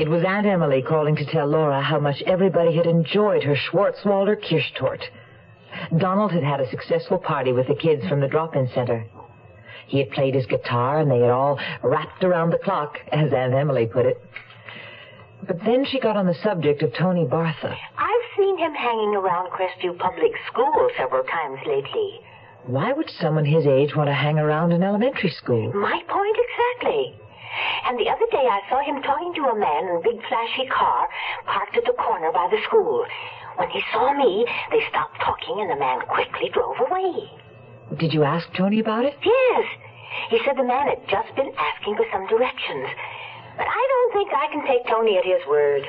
It 0.00 0.08
was 0.08 0.24
Aunt 0.24 0.46
Emily 0.46 0.80
calling 0.80 1.14
to 1.16 1.26
tell 1.26 1.46
Laura 1.46 1.82
how 1.82 2.00
much 2.00 2.22
everybody 2.22 2.74
had 2.74 2.86
enjoyed 2.86 3.42
her 3.44 3.54
Schwarzwalder 3.54 4.34
Kirschtorte. 4.34 5.04
Donald 5.98 6.32
had 6.32 6.42
had 6.42 6.58
a 6.58 6.70
successful 6.70 7.18
party 7.18 7.52
with 7.52 7.68
the 7.68 7.74
kids 7.74 8.08
from 8.08 8.20
the 8.20 8.26
drop-in 8.26 8.66
center. 8.68 9.04
He 9.88 9.98
had 9.98 10.10
played 10.12 10.34
his 10.34 10.46
guitar 10.46 11.00
and 11.00 11.10
they 11.10 11.20
had 11.20 11.28
all 11.28 11.60
rapped 11.82 12.24
around 12.24 12.48
the 12.48 12.64
clock, 12.64 12.96
as 13.12 13.30
Aunt 13.30 13.52
Emily 13.52 13.84
put 13.84 14.06
it. 14.06 14.18
But 15.46 15.58
then 15.66 15.84
she 15.84 16.00
got 16.00 16.16
on 16.16 16.24
the 16.24 16.40
subject 16.42 16.82
of 16.82 16.94
Tony 16.94 17.26
Bartha. 17.26 17.76
I've 17.98 18.38
seen 18.38 18.56
him 18.56 18.72
hanging 18.72 19.14
around 19.16 19.50
Crestview 19.50 19.98
Public 19.98 20.32
School 20.50 20.88
several 20.96 21.24
times 21.24 21.58
lately. 21.66 22.20
Why 22.64 22.94
would 22.94 23.10
someone 23.20 23.44
his 23.44 23.66
age 23.66 23.94
want 23.94 24.08
to 24.08 24.14
hang 24.14 24.38
around 24.38 24.72
an 24.72 24.82
elementary 24.82 25.28
school? 25.28 25.70
My 25.74 26.00
point 26.08 26.38
exactly. 26.40 27.20
And 27.86 27.98
the 27.98 28.08
other 28.08 28.26
day 28.30 28.46
I 28.46 28.60
saw 28.68 28.80
him 28.82 29.02
talking 29.02 29.34
to 29.34 29.50
a 29.50 29.58
man 29.58 29.88
in 29.88 29.96
a 29.96 30.00
big 30.00 30.20
flashy 30.28 30.68
car 30.68 31.08
parked 31.46 31.76
at 31.76 31.84
the 31.84 31.96
corner 31.98 32.30
by 32.32 32.48
the 32.50 32.62
school. 32.66 33.04
When 33.56 33.70
he 33.70 33.82
saw 33.92 34.12
me, 34.14 34.46
they 34.70 34.80
stopped 34.88 35.20
talking 35.20 35.60
and 35.60 35.70
the 35.70 35.76
man 35.76 36.00
quickly 36.06 36.50
drove 36.50 36.76
away. 36.80 37.30
Did 37.98 38.14
you 38.14 38.22
ask 38.22 38.46
Tony 38.54 38.78
about 38.78 39.04
it? 39.04 39.16
Yes. 39.24 39.66
He 40.30 40.38
said 40.44 40.56
the 40.56 40.64
man 40.64 40.86
had 40.86 41.02
just 41.08 41.34
been 41.34 41.52
asking 41.58 41.96
for 41.96 42.06
some 42.12 42.26
directions. 42.26 42.86
But 43.56 43.66
I 43.66 43.88
don't 43.90 44.12
think 44.12 44.30
I 44.32 44.46
can 44.52 44.66
take 44.66 44.86
Tony 44.86 45.18
at 45.18 45.24
his 45.24 45.46
word. 45.48 45.82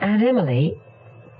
Aunt 0.00 0.22
Emily, 0.22 0.74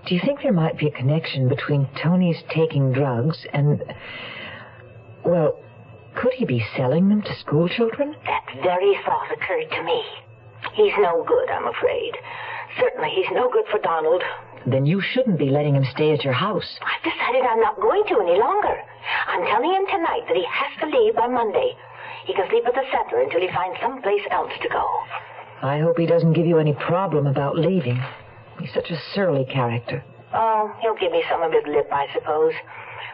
do 0.07 0.15
you 0.15 0.21
think 0.21 0.43
there 0.43 0.53
might 0.53 0.79
be 0.79 0.87
a 0.87 0.91
connection 0.91 1.49
between 1.49 1.89
Tony's 2.03 2.43
taking 2.51 2.93
drugs 2.93 3.47
and. 3.53 3.83
Well, 5.25 5.59
could 6.17 6.33
he 6.35 6.45
be 6.45 6.65
selling 6.77 7.09
them 7.09 7.23
to 7.23 7.39
school 7.41 7.69
children? 7.69 8.15
That 8.27 8.47
very 8.63 8.99
thought 9.05 9.31
occurred 9.33 9.71
to 9.71 9.83
me. 9.83 10.03
He's 10.75 10.95
no 10.99 11.25
good, 11.27 11.51
I'm 11.51 11.67
afraid. 11.69 12.17
Certainly 12.79 13.11
he's 13.11 13.31
no 13.33 13.51
good 13.51 13.67
for 13.71 13.79
Donald. 13.79 14.23
Then 14.67 14.87
you 14.87 15.01
shouldn't 15.01 15.39
be 15.39 15.51
letting 15.51 15.75
him 15.77 15.85
stay 15.93 16.13
at 16.13 16.25
your 16.25 16.33
house. 16.33 16.79
I've 16.81 17.05
decided 17.05 17.43
I'm 17.45 17.61
not 17.61 17.81
going 17.81 18.05
to 18.09 18.21
any 18.21 18.39
longer. 18.39 18.81
I'm 19.27 19.45
telling 19.45 19.75
him 19.75 19.87
tonight 19.87 20.25
that 20.27 20.37
he 20.37 20.45
has 20.49 20.81
to 20.81 20.87
leave 20.87 21.15
by 21.15 21.27
Monday. 21.27 21.77
He 22.27 22.33
can 22.33 22.49
sleep 22.49 22.65
at 22.67 22.75
the 22.75 22.85
center 22.91 23.21
until 23.21 23.41
he 23.41 23.49
finds 23.49 23.79
someplace 23.81 24.23
else 24.31 24.53
to 24.63 24.69
go. 24.69 24.89
I 25.63 25.81
hope 25.81 25.99
he 25.99 26.07
doesn't 26.07 26.33
give 26.33 26.47
you 26.47 26.59
any 26.59 26.73
problem 26.75 27.27
about 27.27 27.59
leaving. 27.59 28.03
He's 28.59 28.73
such 28.73 28.91
a 28.91 29.01
surly 29.15 29.45
character. 29.45 30.03
Oh, 30.33 30.75
he'll 30.81 30.97
give 30.97 31.13
me 31.13 31.23
some 31.29 31.43
of 31.43 31.53
his 31.53 31.65
lip, 31.67 31.89
I 31.93 32.07
suppose. 32.15 32.55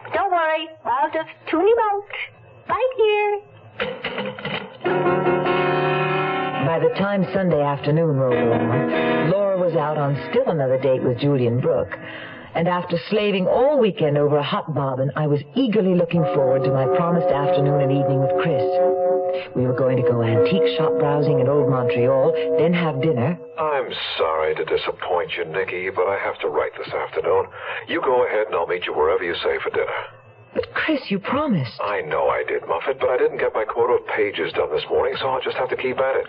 But 0.03 0.13
don't 0.13 0.31
worry, 0.31 0.67
I'll 0.85 1.11
just 1.11 1.29
tune 1.49 1.67
him 1.67 1.79
out. 1.91 2.09
Right 2.71 2.93
here. 2.95 3.41
By 6.65 6.79
the 6.79 6.95
time 6.97 7.25
Sunday 7.33 7.61
afternoon 7.61 8.15
rolled 8.15 8.33
around, 8.33 9.29
Laura 9.29 9.57
was 9.59 9.75
out 9.75 9.97
on 9.97 10.15
still 10.31 10.47
another 10.47 10.79
date 10.79 11.03
with 11.03 11.19
Julian 11.19 11.59
Brooke. 11.59 11.91
And 12.55 12.69
after 12.69 12.97
slaving 13.09 13.45
all 13.45 13.77
weekend 13.77 14.17
over 14.17 14.37
a 14.37 14.43
hot 14.43 14.73
bobbin, 14.73 15.11
I 15.17 15.27
was 15.27 15.41
eagerly 15.53 15.95
looking 15.95 16.23
forward 16.33 16.63
to 16.63 16.71
my 16.71 16.85
promised 16.95 17.27
afternoon 17.27 17.81
and 17.81 17.91
evening 17.91 18.21
with 18.21 18.39
Chris. 18.41 18.63
We 19.53 19.67
were 19.67 19.75
going 19.75 19.97
to 19.97 20.03
go 20.03 20.23
antique 20.23 20.77
shop 20.77 20.97
browsing 20.97 21.41
in 21.41 21.49
Old 21.49 21.69
Montreal, 21.69 22.31
then 22.57 22.71
have 22.73 23.01
dinner. 23.01 23.37
I'm 23.59 23.91
sorry 24.17 24.55
to 24.55 24.63
disappoint 24.63 25.31
you, 25.35 25.43
Nicky, 25.43 25.89
but 25.89 26.07
I 26.07 26.17
have 26.23 26.39
to 26.39 26.47
write 26.47 26.71
this 26.77 26.93
afternoon. 26.93 27.47
You 27.89 27.99
go 27.99 28.25
ahead 28.25 28.47
and 28.47 28.55
I'll 28.55 28.67
meet 28.67 28.85
you 28.85 28.93
wherever 28.93 29.25
you 29.25 29.35
say 29.43 29.59
for 29.61 29.71
dinner. 29.71 30.20
But 30.53 30.73
Chris, 30.73 30.99
you 31.09 31.19
promised. 31.19 31.79
I 31.81 32.01
know 32.01 32.27
I 32.27 32.43
did, 32.47 32.67
Muffet, 32.67 32.99
but 32.99 33.09
I 33.09 33.17
didn't 33.17 33.37
get 33.37 33.53
my 33.53 33.63
quota 33.63 33.93
of 33.93 34.07
pages 34.07 34.51
done 34.53 34.69
this 34.71 34.83
morning, 34.89 35.15
so 35.19 35.27
I'll 35.29 35.41
just 35.41 35.57
have 35.57 35.69
to 35.69 35.77
keep 35.77 35.97
at 35.97 36.15
it. 36.17 36.27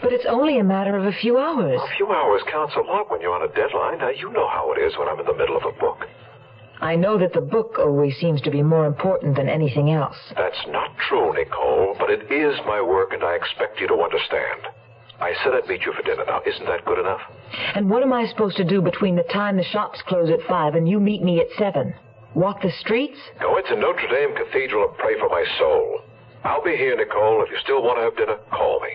But 0.00 0.12
it's 0.12 0.26
only 0.28 0.58
a 0.58 0.64
matter 0.64 0.96
of 0.96 1.06
a 1.06 1.12
few 1.12 1.38
hours. 1.38 1.80
A 1.82 1.96
few 1.96 2.12
hours 2.12 2.42
counts 2.50 2.74
a 2.76 2.80
lot 2.80 3.10
when 3.10 3.20
you're 3.20 3.34
on 3.34 3.48
a 3.48 3.52
deadline. 3.54 3.98
Now, 3.98 4.10
you 4.10 4.30
know 4.32 4.48
how 4.48 4.72
it 4.72 4.78
is 4.80 4.96
when 4.98 5.08
I'm 5.08 5.18
in 5.18 5.26
the 5.26 5.34
middle 5.34 5.56
of 5.56 5.64
a 5.64 5.72
book. 5.80 6.06
I 6.80 6.94
know 6.94 7.18
that 7.18 7.32
the 7.32 7.40
book 7.40 7.76
always 7.78 8.16
seems 8.18 8.40
to 8.42 8.50
be 8.50 8.62
more 8.62 8.86
important 8.86 9.34
than 9.34 9.48
anything 9.48 9.90
else. 9.90 10.16
That's 10.36 10.64
not 10.68 10.96
true, 11.08 11.32
Nicole, 11.32 11.96
but 11.98 12.10
it 12.10 12.30
is 12.30 12.56
my 12.66 12.80
work, 12.80 13.12
and 13.12 13.24
I 13.24 13.34
expect 13.34 13.80
you 13.80 13.88
to 13.88 13.94
understand. 13.94 14.68
I 15.20 15.34
said 15.42 15.54
I'd 15.54 15.66
meet 15.66 15.84
you 15.84 15.92
for 15.92 16.02
dinner. 16.02 16.24
Now, 16.24 16.42
isn't 16.46 16.66
that 16.66 16.84
good 16.84 17.00
enough? 17.00 17.20
And 17.74 17.90
what 17.90 18.04
am 18.04 18.12
I 18.12 18.26
supposed 18.26 18.56
to 18.58 18.64
do 18.64 18.80
between 18.80 19.16
the 19.16 19.24
time 19.24 19.56
the 19.56 19.64
shops 19.64 20.00
close 20.06 20.30
at 20.30 20.46
five 20.46 20.76
and 20.76 20.88
you 20.88 21.00
meet 21.00 21.22
me 21.22 21.40
at 21.40 21.48
seven? 21.58 21.94
Walk 22.34 22.62
the 22.62 22.70
streets? 22.80 23.18
Go 23.40 23.56
into 23.56 23.74
Notre 23.76 24.06
Dame 24.08 24.34
Cathedral 24.36 24.88
and 24.88 24.98
pray 24.98 25.18
for 25.18 25.28
my 25.28 25.44
soul. 25.58 26.00
I'll 26.44 26.62
be 26.62 26.76
here, 26.76 26.96
Nicole. 26.96 27.42
If 27.42 27.50
you 27.50 27.56
still 27.62 27.82
want 27.82 27.98
to 27.98 28.04
have 28.04 28.16
dinner, 28.16 28.38
call 28.50 28.80
me. 28.80 28.90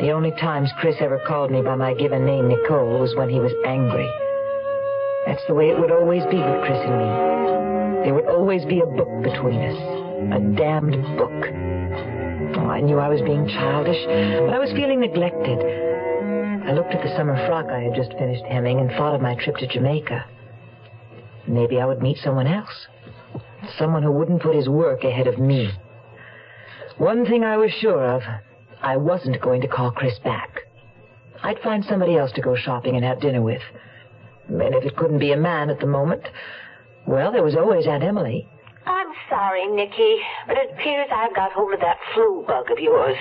The 0.00 0.10
only 0.10 0.32
times 0.32 0.70
Chris 0.80 0.96
ever 1.00 1.20
called 1.26 1.50
me 1.50 1.62
by 1.62 1.76
my 1.76 1.94
given 1.94 2.24
name, 2.24 2.48
Nicole, 2.48 3.00
was 3.00 3.14
when 3.16 3.28
he 3.28 3.40
was 3.40 3.52
angry. 3.64 4.08
That's 5.26 5.44
the 5.48 5.54
way 5.54 5.70
it 5.70 5.78
would 5.78 5.90
always 5.90 6.24
be 6.24 6.36
with 6.36 6.60
Chris 6.64 6.78
and 6.84 6.98
me. 6.98 8.04
There 8.04 8.14
would 8.14 8.26
always 8.26 8.64
be 8.64 8.80
a 8.80 8.86
book 8.86 9.10
between 9.22 9.60
us. 9.60 9.78
A 10.34 10.40
damned 10.56 11.02
book. 11.16 11.32
Oh, 12.58 12.68
I 12.68 12.80
knew 12.80 12.98
I 12.98 13.08
was 13.08 13.20
being 13.22 13.46
childish, 13.48 14.04
but 14.06 14.54
I 14.54 14.58
was 14.58 14.70
feeling 14.72 15.00
neglected. 15.00 15.87
I 16.68 16.72
looked 16.72 16.92
at 16.92 17.02
the 17.02 17.16
summer 17.16 17.34
frock 17.46 17.70
I 17.70 17.80
had 17.80 17.94
just 17.94 18.12
finished 18.18 18.44
hemming 18.44 18.78
and 18.78 18.90
thought 18.90 19.14
of 19.14 19.22
my 19.22 19.34
trip 19.36 19.56
to 19.56 19.66
Jamaica. 19.66 20.26
Maybe 21.46 21.80
I 21.80 21.86
would 21.86 22.02
meet 22.02 22.18
someone 22.18 22.46
else. 22.46 22.88
Someone 23.78 24.02
who 24.02 24.12
wouldn't 24.12 24.42
put 24.42 24.54
his 24.54 24.68
work 24.68 25.02
ahead 25.02 25.26
of 25.26 25.38
me. 25.38 25.70
One 26.98 27.24
thing 27.24 27.42
I 27.42 27.56
was 27.56 27.72
sure 27.72 28.04
of. 28.04 28.20
I 28.82 28.98
wasn't 28.98 29.40
going 29.40 29.62
to 29.62 29.66
call 29.66 29.92
Chris 29.92 30.18
back. 30.18 30.60
I'd 31.42 31.58
find 31.60 31.82
somebody 31.86 32.18
else 32.18 32.32
to 32.32 32.42
go 32.42 32.54
shopping 32.54 32.96
and 32.96 33.04
have 33.04 33.22
dinner 33.22 33.40
with. 33.40 33.62
And 34.48 34.74
if 34.74 34.84
it 34.84 34.94
couldn't 34.94 35.20
be 35.20 35.32
a 35.32 35.38
man 35.38 35.70
at 35.70 35.80
the 35.80 35.86
moment, 35.86 36.28
well, 37.06 37.32
there 37.32 37.42
was 37.42 37.56
always 37.56 37.86
Aunt 37.86 38.04
Emily. 38.04 38.46
I'm 38.84 39.08
sorry, 39.30 39.66
Nicky, 39.68 40.18
but 40.46 40.58
it 40.58 40.72
appears 40.72 41.08
I've 41.10 41.34
got 41.34 41.52
hold 41.52 41.72
of 41.72 41.80
that 41.80 41.96
flu 42.12 42.44
bug 42.46 42.70
of 42.70 42.78
yours. 42.78 43.16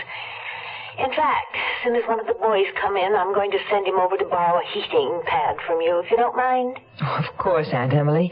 In 0.98 1.10
fact, 1.14 1.54
as 1.54 1.84
soon 1.84 1.96
as 1.96 2.04
one 2.08 2.20
of 2.20 2.26
the 2.26 2.34
boys 2.34 2.66
come 2.82 2.98
in, 2.98 3.14
I'm 3.16 3.34
going 3.34 3.52
to 3.52 3.60
send 3.70 3.86
him 3.88 4.00
over 4.00 4.18
to 4.18 4.26
borrow 4.26 4.60
a 4.60 4.66
heating 4.74 5.22
pad 5.28 5.58
from 5.68 5.80
you, 5.82 6.00
if 6.04 6.10
you 6.10 6.18
don't 6.18 6.36
mind. 6.36 6.80
Oh, 7.02 7.24
of 7.28 7.38
course, 7.38 7.68
Aunt 7.72 7.94
Emily. 7.94 8.32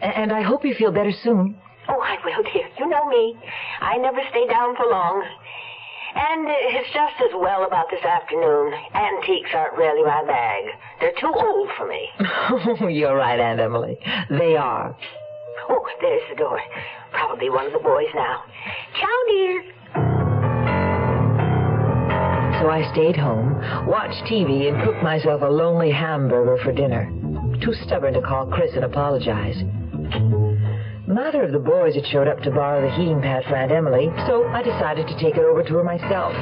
And 0.00 0.32
I 0.32 0.40
hope 0.42 0.64
you 0.64 0.74
feel 0.74 0.92
better 0.92 1.12
soon. 1.22 1.56
Oh, 1.88 2.00
I 2.00 2.16
will, 2.24 2.42
dear. 2.52 2.68
You 2.78 2.88
know 2.88 3.06
me. 3.06 3.36
I 3.80 3.98
never 3.98 4.18
stay 4.30 4.46
down 4.46 4.76
for 4.76 4.86
long. 4.86 5.24
And 6.14 6.46
it's 6.48 6.88
just 6.94 7.20
as 7.20 7.34
well 7.36 7.64
about 7.66 7.90
this 7.90 8.02
afternoon. 8.02 8.72
Antiques 8.94 9.50
aren't 9.54 9.76
really 9.76 10.02
my 10.02 10.24
bag. 10.24 10.64
They're 11.00 11.12
too 11.20 11.32
old 11.34 11.68
for 11.76 11.86
me. 11.86 12.08
Oh, 12.80 12.86
you're 12.88 13.16
right, 13.16 13.38
Aunt 13.38 13.60
Emily. 13.60 13.98
They 14.30 14.56
are. 14.56 14.96
Oh, 15.68 15.86
there's 16.00 16.22
the 16.30 16.36
door. 16.36 16.60
Probably 17.12 17.50
one 17.50 17.66
of 17.66 17.72
the 17.72 17.78
boys 17.80 18.06
now. 18.14 18.42
Ciao, 18.98 19.18
dear. 19.28 19.64
So 22.66 22.72
I 22.72 22.92
stayed 22.92 23.14
home, 23.14 23.54
watched 23.86 24.24
TV, 24.24 24.66
and 24.66 24.82
cooked 24.82 25.00
myself 25.00 25.40
a 25.42 25.46
lonely 25.46 25.92
hamburger 25.92 26.60
for 26.64 26.72
dinner. 26.72 27.08
Too 27.62 27.72
stubborn 27.86 28.14
to 28.14 28.20
call 28.20 28.46
Chris 28.46 28.72
and 28.74 28.84
apologize. 28.84 29.54
Neither 31.06 31.44
of 31.44 31.52
the 31.52 31.60
boys 31.60 31.94
had 31.94 32.04
showed 32.06 32.26
up 32.26 32.40
to 32.40 32.50
borrow 32.50 32.80
the 32.80 32.92
heating 32.96 33.22
pad 33.22 33.44
for 33.44 33.54
Aunt 33.54 33.70
Emily, 33.70 34.10
so 34.26 34.44
I 34.48 34.64
decided 34.64 35.06
to 35.06 35.16
take 35.20 35.36
it 35.36 35.44
over 35.44 35.62
to 35.62 35.74
her 35.74 35.84
myself. 35.84 36.32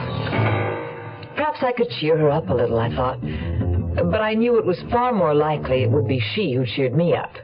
Perhaps 1.36 1.58
I 1.60 1.72
could 1.76 1.90
cheer 2.00 2.16
her 2.16 2.30
up 2.30 2.48
a 2.48 2.54
little, 2.54 2.78
I 2.78 2.88
thought. 2.96 3.20
But 3.20 4.22
I 4.22 4.32
knew 4.32 4.56
it 4.56 4.64
was 4.64 4.82
far 4.90 5.12
more 5.12 5.34
likely 5.34 5.82
it 5.82 5.90
would 5.90 6.08
be 6.08 6.24
she 6.34 6.54
who 6.54 6.64
cheered 6.64 6.94
me 6.94 7.14
up. 7.14 7.34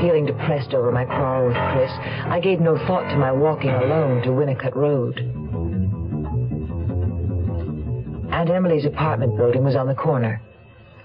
Feeling 0.00 0.24
depressed 0.24 0.72
over 0.72 0.90
my 0.90 1.04
quarrel 1.04 1.48
with 1.48 1.58
Chris, 1.74 1.92
I 2.24 2.40
gave 2.40 2.58
no 2.58 2.78
thought 2.86 3.10
to 3.10 3.18
my 3.18 3.30
walking 3.30 3.68
alone 3.68 4.22
to 4.22 4.30
Winnicott 4.30 4.74
Road. 4.74 5.39
Aunt 8.32 8.48
Emily's 8.48 8.86
apartment 8.86 9.36
building 9.36 9.64
was 9.64 9.74
on 9.74 9.88
the 9.88 9.94
corner. 9.94 10.40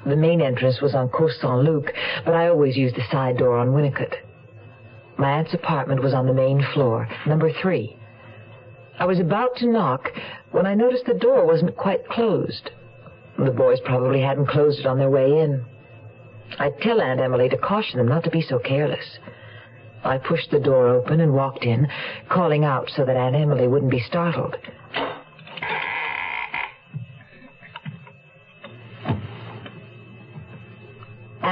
The 0.05 0.15
main 0.15 0.41
entrance 0.41 0.79
was 0.81 0.93
on 0.93 1.09
Côte 1.09 1.33
St. 1.39 1.63
Luc, 1.63 1.91
but 2.23 2.35
I 2.35 2.47
always 2.47 2.77
used 2.77 2.95
the 2.95 3.07
side 3.11 3.37
door 3.37 3.57
on 3.57 3.73
Winnicott. 3.73 4.13
My 5.17 5.31
aunt's 5.31 5.53
apartment 5.53 6.03
was 6.03 6.13
on 6.13 6.27
the 6.27 6.33
main 6.33 6.63
floor, 6.73 7.07
number 7.25 7.51
three. 7.51 7.97
I 8.99 9.05
was 9.05 9.19
about 9.19 9.55
to 9.57 9.71
knock 9.71 10.11
when 10.51 10.67
I 10.67 10.75
noticed 10.75 11.05
the 11.05 11.15
door 11.15 11.45
wasn't 11.45 11.75
quite 11.75 12.07
closed. 12.07 12.69
The 13.37 13.51
boys 13.51 13.79
probably 13.83 14.21
hadn't 14.21 14.47
closed 14.47 14.79
it 14.79 14.85
on 14.85 14.99
their 14.99 15.09
way 15.09 15.39
in. 15.39 15.65
I'd 16.59 16.79
tell 16.79 17.01
Aunt 17.01 17.19
Emily 17.19 17.49
to 17.49 17.57
caution 17.57 17.97
them 17.97 18.07
not 18.07 18.23
to 18.25 18.29
be 18.29 18.41
so 18.41 18.59
careless. 18.59 19.17
I 20.03 20.19
pushed 20.19 20.51
the 20.51 20.59
door 20.59 20.89
open 20.89 21.19
and 21.19 21.33
walked 21.33 21.63
in, 21.63 21.87
calling 22.29 22.63
out 22.63 22.91
so 22.95 23.03
that 23.03 23.17
Aunt 23.17 23.35
Emily 23.35 23.67
wouldn't 23.67 23.91
be 23.91 23.99
startled. 23.99 24.55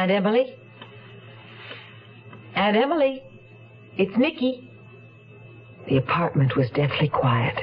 Aunt 0.04 0.12
Emily? 0.12 0.54
Aunt 2.56 2.76
Emily? 2.76 3.24
It's 3.98 4.12
Nicky. 4.18 4.70
The 5.88 5.96
apartment 5.96 6.58
was 6.58 6.70
deathly 6.72 7.08
quiet. 7.08 7.58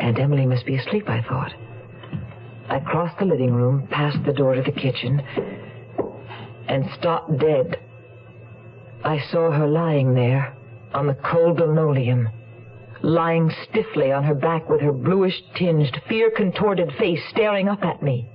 Aunt 0.00 0.18
Emily 0.18 0.46
must 0.46 0.66
be 0.66 0.74
asleep, 0.74 1.08
I 1.08 1.22
thought. 1.22 1.54
I 2.68 2.80
crossed 2.80 3.20
the 3.20 3.24
living 3.24 3.54
room, 3.54 3.86
passed 3.86 4.18
the 4.26 4.32
door 4.32 4.56
to 4.56 4.62
the 4.62 4.72
kitchen, 4.72 5.22
and 6.66 6.90
stopped 6.98 7.38
dead. 7.38 7.78
I 9.04 9.20
saw 9.30 9.52
her 9.52 9.68
lying 9.68 10.14
there 10.14 10.56
on 10.92 11.06
the 11.06 11.14
cold 11.14 11.60
linoleum, 11.60 12.30
lying 13.00 13.48
stiffly 13.70 14.10
on 14.10 14.24
her 14.24 14.34
back 14.34 14.68
with 14.68 14.80
her 14.80 14.92
bluish 14.92 15.40
tinged, 15.54 16.02
fear 16.08 16.32
contorted 16.36 16.92
face 16.98 17.22
staring 17.30 17.68
up 17.68 17.84
at 17.84 18.02
me. 18.02 18.26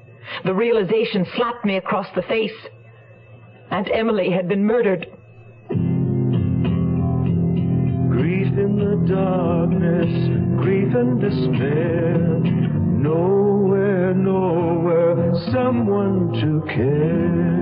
The 0.46 0.54
realization 0.54 1.26
slapped 1.36 1.66
me 1.66 1.76
across 1.76 2.08
the 2.16 2.22
face. 2.24 2.56
Aunt 3.70 3.90
Emily 3.94 4.32
had 4.32 4.48
been 4.48 4.66
murdered. 4.66 5.08
Grief 8.10 8.48
in 8.58 8.78
the 8.78 8.96
darkness, 9.08 10.62
grief 10.62 10.96
and 10.96 11.20
despair. 11.20 12.18
Nowhere, 12.98 14.14
nowhere, 14.14 15.34
someone 15.52 16.32
to 16.34 16.62
care. 16.68 17.58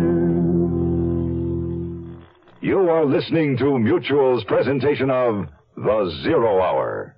You 2.62 2.90
are 2.90 3.06
listening 3.06 3.58
to 3.58 3.80
Mutual's 3.80 4.44
presentation 4.46 5.10
of 5.10 5.48
The 5.76 6.20
Zero 6.24 6.62
Hour. 6.62 7.16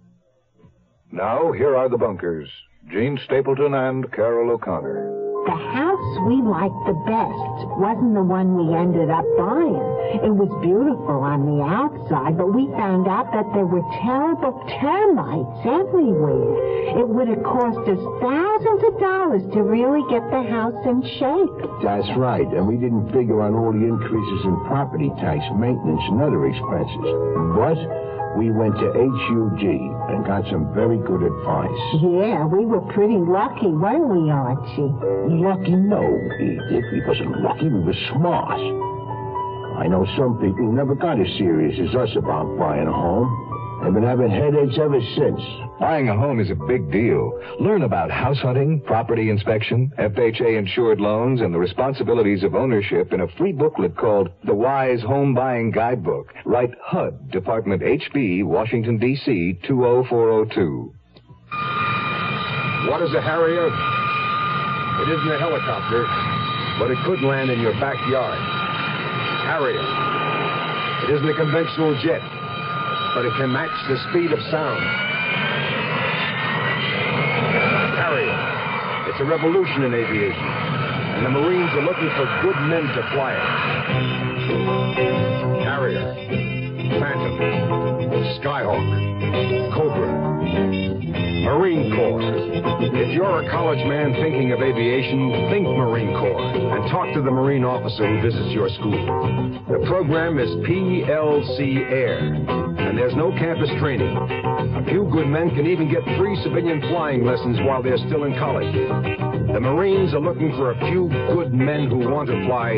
Now, 1.12 1.52
here 1.52 1.76
are 1.76 1.90
the 1.90 1.98
bunkers 1.98 2.50
Jean 2.90 3.20
Stapleton 3.26 3.74
and 3.74 4.12
Carroll 4.14 4.52
O'Connor. 4.52 5.27
The 5.48 5.56
house 5.56 6.20
we 6.28 6.44
liked 6.44 6.76
the 6.84 7.00
best 7.08 7.80
wasn't 7.80 8.20
the 8.20 8.28
one 8.28 8.60
we 8.60 8.76
ended 8.76 9.10
up 9.10 9.24
buying. 9.40 9.80
It 10.20 10.36
was 10.36 10.52
beautiful 10.60 11.24
on 11.24 11.48
the 11.48 11.64
outside, 11.64 12.36
but 12.36 12.52
we 12.52 12.68
found 12.76 13.08
out 13.08 13.32
that 13.32 13.48
there 13.56 13.64
were 13.64 13.84
terrible 14.04 14.60
termites 14.76 15.64
everywhere. 15.64 17.00
It 17.00 17.08
would 17.08 17.32
have 17.32 17.48
cost 17.48 17.80
us 17.88 18.04
thousands 18.20 18.82
of 18.92 19.00
dollars 19.00 19.44
to 19.56 19.64
really 19.64 20.04
get 20.12 20.28
the 20.36 20.44
house 20.44 20.76
in 20.84 21.00
shape. 21.16 21.58
That's 21.80 22.12
right, 22.20 22.48
and 22.52 22.68
we 22.68 22.76
didn't 22.76 23.16
figure 23.16 23.40
on 23.40 23.56
all 23.56 23.72
the 23.72 23.88
increases 23.88 24.44
in 24.44 24.60
property 24.68 25.16
tax, 25.16 25.48
maintenance, 25.56 26.04
and 26.12 26.20
other 26.20 26.44
expenses. 26.44 27.08
But 27.56 27.80
we 28.38 28.52
went 28.52 28.76
to 28.78 28.94
HUD 28.94 29.66
and 30.14 30.26
got 30.26 30.46
some 30.52 30.72
very 30.74 30.98
good 30.98 31.24
advice. 31.26 31.82
Yeah, 31.98 32.46
we 32.46 32.66
were 32.66 32.82
pretty 32.94 33.18
lucky, 33.18 33.74
weren't 33.74 34.08
we, 34.14 34.30
Archie? 34.30 34.94
Lucky? 35.42 35.74
No, 35.76 36.06
Edith. 36.40 36.86
We 36.94 37.02
wasn't 37.02 37.42
lucky. 37.42 37.68
We 37.68 37.82
were 37.82 37.98
smart. 38.14 38.62
I 39.82 39.88
know 39.88 40.06
some 40.18 40.38
people 40.40 40.72
never 40.72 40.94
got 40.94 41.20
as 41.20 41.28
serious 41.38 41.80
as 41.82 41.96
us 41.96 42.10
about 42.16 42.58
buying 42.58 42.88
a 42.88 42.94
home. 42.94 43.47
They've 43.84 43.94
been 43.94 44.04
having 44.04 44.30
headaches 44.30 44.78
ever 44.82 45.00
since. 45.16 45.40
Buying 45.80 46.10
a 46.10 46.18
home 46.18 46.40
is 46.40 46.50
a 46.50 46.56
big 46.56 46.92
deal. 46.92 47.40
Learn 47.60 47.84
about 47.84 48.10
house 48.10 48.40
hunting, 48.40 48.82
property 48.82 49.30
inspection, 49.30 49.92
FHA 50.00 50.58
insured 50.58 51.00
loans, 51.00 51.42
and 51.42 51.54
the 51.54 51.60
responsibilities 51.60 52.44
of 52.44 52.56
ownership 52.56 53.14
in 53.14 53.22
a 53.22 53.28
free 53.38 53.54
booklet 53.54 53.96
called 53.96 54.30
The 54.44 54.56
Wise 54.56 55.02
Home 55.04 55.36
Buying 55.36 55.72
Guidebook. 55.72 56.34
Write 56.46 56.72
HUD, 56.84 57.32
Department 57.32 57.84
HB, 57.84 58.44
Washington, 58.46 58.98
D.C. 58.98 59.60
20402. 59.68 60.94
What 62.90 63.02
is 63.04 63.14
a 63.14 63.22
Harrier? 63.22 63.68
It 63.68 65.10
isn't 65.10 65.32
a 65.32 65.38
helicopter, 65.38 66.08
but 66.80 66.90
it 66.90 66.98
could 67.06 67.22
land 67.22 67.52
in 67.52 67.62
your 67.62 67.74
backyard. 67.74 68.40
Harrier. 69.46 69.86
It 71.06 71.16
isn't 71.16 71.30
a 71.30 71.36
conventional 71.36 71.94
jet, 72.02 72.22
but 73.18 73.26
it 73.26 73.34
can 73.34 73.52
match 73.52 73.74
the 73.90 73.98
speed 74.12 74.32
of 74.32 74.40
sound. 74.52 74.80
Harrier. 77.98 79.10
It's 79.10 79.20
a 79.20 79.26
revolution 79.26 79.82
in 79.86 79.96
aviation, 79.96 80.46
and 81.18 81.26
the 81.26 81.32
Marines 81.32 81.72
are 81.74 81.82
looking 81.82 82.12
for 82.16 82.28
good 82.44 82.62
men 82.70 82.84
to 82.84 83.02
fly 83.14 83.34
it. 83.34 83.42
Harrier. 85.66 86.14
Phantom. 87.00 87.40
Skyhawk. 88.38 88.86
Cobra. 89.74 91.27
Marine 91.48 91.96
Corps. 91.96 92.20
If 92.92 93.16
you're 93.16 93.48
a 93.48 93.50
college 93.50 93.80
man 93.88 94.12
thinking 94.20 94.52
of 94.52 94.60
aviation, 94.60 95.48
think 95.50 95.64
Marine 95.64 96.12
Corps 96.20 96.44
and 96.44 96.92
talk 96.92 97.14
to 97.16 97.22
the 97.22 97.32
Marine 97.32 97.64
officer 97.64 98.04
who 98.04 98.22
visits 98.22 98.52
your 98.52 98.68
school. 98.76 99.00
The 99.72 99.80
program 99.88 100.40
is 100.40 100.50
PLC 100.68 101.88
Air, 101.88 102.20
and 102.20 102.98
there's 102.98 103.16
no 103.16 103.32
campus 103.40 103.70
training. 103.80 104.12
A 104.12 104.84
few 104.92 105.08
good 105.10 105.28
men 105.28 105.50
can 105.56 105.66
even 105.66 105.90
get 105.90 106.04
free 106.20 106.36
civilian 106.44 106.82
flying 106.92 107.24
lessons 107.24 107.60
while 107.64 107.82
they're 107.82 108.04
still 108.12 108.26
in 108.26 108.36
college. 108.36 108.74
The 109.48 109.62
Marines 109.64 110.14
are 110.14 110.20
looking 110.20 110.52
for 110.60 110.72
a 110.72 110.80
few 110.92 111.08
good 111.32 111.54
men 111.54 111.88
who 111.88 112.12
want 112.12 112.28
to 112.28 112.36
fly 112.44 112.76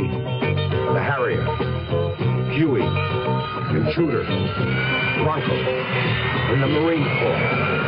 the 0.94 1.02
Harrier, 1.02 1.42
Huey, 2.54 2.86
Intruder, 3.82 4.30
Bronco, 5.26 5.58
and 6.54 6.62
the 6.62 6.68
Marine 6.68 7.04
Corps. 7.18 7.79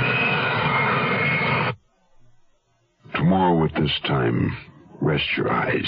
Tomorrow 3.21 3.65
at 3.65 3.75
this 3.75 3.91
time, 4.07 4.57
rest 4.99 5.23
your 5.37 5.51
eyes 5.51 5.85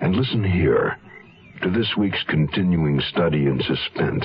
and 0.00 0.14
listen 0.14 0.44
here 0.44 0.96
to 1.64 1.70
this 1.72 1.88
week's 1.98 2.22
continuing 2.28 3.00
study 3.10 3.46
in 3.46 3.60
suspense 3.60 4.24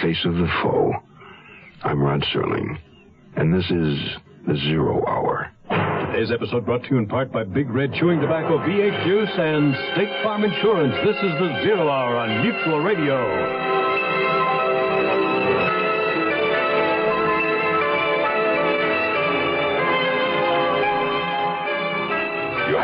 Face 0.00 0.24
of 0.24 0.34
the 0.34 0.48
Foe. 0.62 0.92
I'm 1.82 2.00
Rod 2.00 2.24
Serling, 2.32 2.78
and 3.34 3.52
this 3.52 3.64
is 3.64 3.98
The 4.46 4.56
Zero 4.68 5.04
Hour. 5.04 5.50
Today's 6.12 6.30
episode 6.30 6.64
brought 6.64 6.84
to 6.84 6.90
you 6.90 6.98
in 6.98 7.08
part 7.08 7.32
by 7.32 7.42
Big 7.42 7.68
Red 7.70 7.92
Chewing 7.94 8.20
Tobacco 8.20 8.58
V8 8.58 9.04
Juice 9.04 9.34
and 9.36 9.74
State 9.94 10.22
Farm 10.22 10.44
Insurance. 10.44 10.94
This 11.04 11.16
is 11.16 11.32
The 11.40 11.60
Zero 11.64 11.88
Hour 11.88 12.18
on 12.18 12.42
Mutual 12.46 12.84
Radio. 12.84 13.81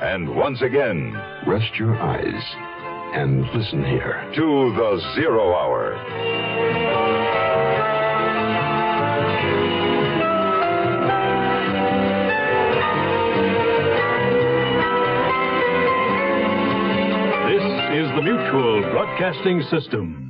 and 0.00 0.36
once 0.36 0.60
again, 0.60 1.18
rest 1.46 1.74
your 1.78 1.96
eyes 1.96 2.42
and 3.14 3.48
listen 3.54 3.82
here 3.82 4.30
to 4.34 4.74
the 4.76 5.14
Zero 5.14 5.54
Hour. 5.54 5.96
This 17.48 17.64
is 17.96 18.14
the 18.16 18.22
Mutual 18.22 18.82
Broadcasting 18.92 19.62
System. 19.70 20.25